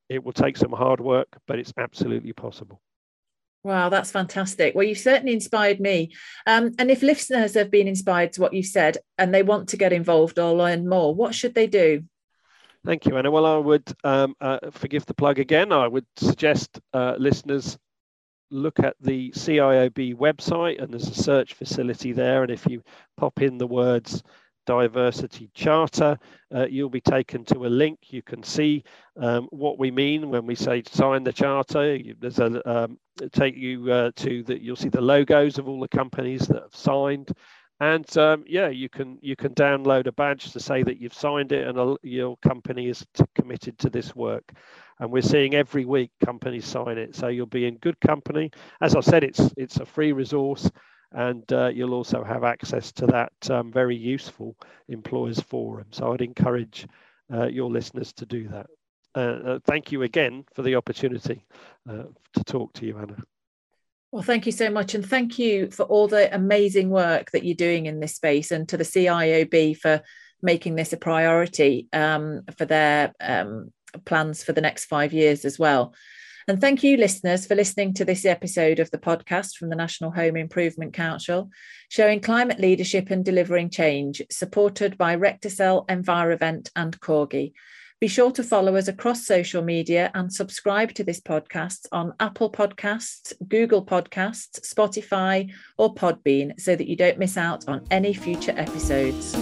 It 0.09 0.25
will 0.25 0.33
take 0.33 0.57
some 0.57 0.73
hard 0.73 1.01
work, 1.01 1.29
but 1.47 1.59
it's 1.59 1.73
absolutely 1.77 2.33
possible. 2.33 2.81
Wow, 3.63 3.89
that's 3.89 4.11
fantastic. 4.11 4.75
Well, 4.75 4.85
you've 4.85 4.99
certainly 4.99 5.33
inspired 5.33 5.81
me. 5.81 6.13
Um, 6.47 6.73
and 6.79 6.91
if 6.91 7.03
listeners 7.03 7.55
have 7.55 7.71
been 7.71 7.89
inspired 7.89 8.35
to 8.35 8.43
what 8.43 8.53
you've 8.53 8.67
said 8.67 8.99
and 9.17 9.35
they 9.35 9.43
want 9.43 9.71
to 9.71 9.79
get 9.79 9.91
involved 9.91 10.39
or 10.39 10.55
learn 10.55 10.87
more, 10.87 11.15
what 11.15 11.35
should 11.35 11.55
they 11.55 11.67
do? 11.67 12.05
Thank 12.85 13.07
you, 13.07 13.17
Anna. 13.17 13.31
Well, 13.31 13.47
I 13.47 13.57
would 13.57 13.91
um, 14.05 14.35
uh, 14.43 14.59
forgive 14.71 15.07
the 15.07 15.15
plug 15.15 15.39
again. 15.39 15.73
I 15.73 15.89
would 15.89 16.05
suggest 16.17 16.81
uh, 16.93 17.15
listeners 17.19 17.79
look 18.51 18.79
at 18.79 18.95
the 19.01 19.31
CIOB 19.31 20.15
website, 20.17 20.83
and 20.83 20.93
there's 20.93 21.09
a 21.09 21.15
search 21.15 21.55
facility 21.55 22.13
there. 22.13 22.43
And 22.43 22.53
if 22.53 22.67
you 22.67 22.83
pop 23.17 23.41
in 23.41 23.57
the 23.57 23.67
words 23.67 24.23
diversity 24.67 25.51
charter, 25.55 26.19
uh, 26.55 26.67
you'll 26.67 26.91
be 26.91 27.01
taken 27.01 27.45
to 27.47 27.67
a 27.67 27.69
link. 27.69 27.99
You 28.11 28.23
can 28.23 28.43
see 28.43 28.85
um, 29.19 29.47
what 29.51 29.79
we 29.79 29.91
mean 29.91 30.29
when 30.29 30.45
we 30.45 30.55
say 30.55 30.83
sign 30.87 31.25
the 31.25 31.33
charter. 31.33 31.99
There's 32.19 32.39
a 32.39 32.71
um, 32.71 32.99
take 33.33 33.57
you 33.57 33.91
uh, 33.91 34.11
to 34.17 34.43
that. 34.45 34.61
You'll 34.61 34.77
see 34.77 34.91
the 34.91 35.01
logos 35.01 35.59
of 35.59 35.69
all 35.69 35.81
the 35.81 35.89
companies 35.89 36.47
that 36.49 36.63
have 36.63 36.75
signed 36.75 37.31
and 37.85 38.17
um, 38.17 38.45
yeah 38.47 38.69
you 38.69 38.89
can 38.89 39.19
you 39.21 39.37
can 39.37 39.55
download 39.55 40.07
a 40.07 40.13
badge 40.13 40.53
to 40.53 40.61
say 40.61 40.83
that 40.83 40.99
you've 41.01 41.13
signed 41.13 41.53
it 41.53 41.67
and 41.69 41.79
a, 41.79 41.97
your 42.03 42.37
company 42.39 42.89
is 42.89 43.05
committed 43.35 43.79
to 43.79 43.91
this 43.91 44.17
work. 44.17 44.53
And 45.01 45.11
we're 45.11 45.23
seeing 45.23 45.55
every 45.55 45.85
week 45.85 46.13
companies 46.25 46.65
sign 46.65 46.99
it. 46.99 47.17
So 47.17 47.27
you'll 47.27 47.47
be 47.47 47.67
in 47.67 47.79
good 47.79 48.01
company. 48.01 48.51
As 48.81 48.95
i 48.95 49.01
said 49.01 49.23
it's 49.25 49.53
it's 49.57 49.79
a 49.79 49.87
free 49.87 50.13
resource 50.13 50.71
and 51.13 51.45
uh, 51.53 51.69
you'll 51.69 51.95
also 51.95 52.25
have 52.25 52.43
access 52.43 52.91
to 52.93 53.07
that 53.07 53.51
um, 53.51 53.71
very 53.71 53.97
useful 53.97 54.57
employers 54.89 55.41
forum. 55.41 55.89
So 55.91 56.13
i'd 56.13 56.23
encourage 56.23 56.87
uh, 57.33 57.49
your 57.49 57.71
listeners 57.71 58.13
to 58.15 58.27
do 58.27 58.49
that. 58.49 58.67
Uh, 59.15 59.39
uh 59.49 59.59
thank 59.65 59.93
you 59.93 60.03
again 60.03 60.45
for 60.55 60.63
the 60.63 60.77
opportunity 60.77 61.45
uh, 61.91 62.05
to 62.35 62.45
talk 62.45 62.73
to 62.75 62.87
you 62.87 62.99
anna 62.99 63.17
well, 64.15 64.23
thank 64.23 64.47
you 64.47 64.53
so 64.53 64.71
much. 64.71 64.95
And 64.95 65.05
thank 65.05 65.41
you 65.41 65.73
for 65.73 65.83
all 65.83 66.07
the 66.07 66.33
amazing 66.33 66.89
work 66.89 67.33
that 67.33 67.45
you're 67.45 67.57
doing 67.57 67.87
in 67.87 67.99
this 67.99 68.15
space 68.15 68.53
and 68.53 68.69
to 68.69 68.77
the 68.77 68.85
CIOB 68.85 69.77
for 69.77 70.03
making 70.41 70.77
this 70.77 70.93
a 70.93 70.97
priority 70.97 71.89
um, 71.93 72.43
for 72.57 72.65
their 72.65 73.13
um, 73.21 73.73
plans 74.05 74.45
for 74.45 74.53
the 74.53 74.61
next 74.61 74.85
five 74.85 75.13
years 75.13 75.45
as 75.45 75.59
well. 75.59 75.97
And 76.47 76.61
thank 76.61 76.85
you, 76.85 76.97
listeners, 76.97 77.45
for 77.45 77.57
listening 77.57 77.93
to 77.95 78.05
this 78.05 78.25
episode 78.25 78.79
of 78.79 78.89
the 78.93 78.99
podcast 78.99 79.57
from 79.57 79.69
the 79.69 79.75
National 79.75 80.13
Home 80.13 80.37
Improvement 80.37 80.95
Council, 80.95 81.51
showing 81.89 82.21
climate 82.21 82.61
leadership 82.61 83.11
and 83.11 83.25
delivering 83.25 83.69
change, 83.69 84.23
supported 84.31 84.97
by 84.97 85.17
Recticel, 85.17 85.89
Envirovent, 85.89 86.71
and 86.77 87.01
Corgi. 87.01 87.53
Be 88.05 88.09
sure 88.09 88.33
to 88.33 88.43
follow 88.43 88.77
us 88.77 88.87
across 88.87 89.25
social 89.25 89.63
media 89.63 90.11
and 90.13 90.31
subscribe 90.31 90.93
to 90.93 91.05
this 91.05 91.23
podcast 91.23 91.87
on 91.91 92.13
Apple 92.21 92.53
Podcasts, 92.53 93.33
Google 93.49 93.83
Podcasts, 93.83 94.61
Spotify, 94.61 95.51
or 95.79 95.95
Podbean 95.95 96.61
so 96.61 96.77
that 96.77 96.87
you 96.87 96.97
don't 96.97 97.19
miss 97.19 97.39
out 97.39 97.67
on 97.67 97.83
any 97.91 98.13
future 98.13 98.53
episodes. 98.59 99.35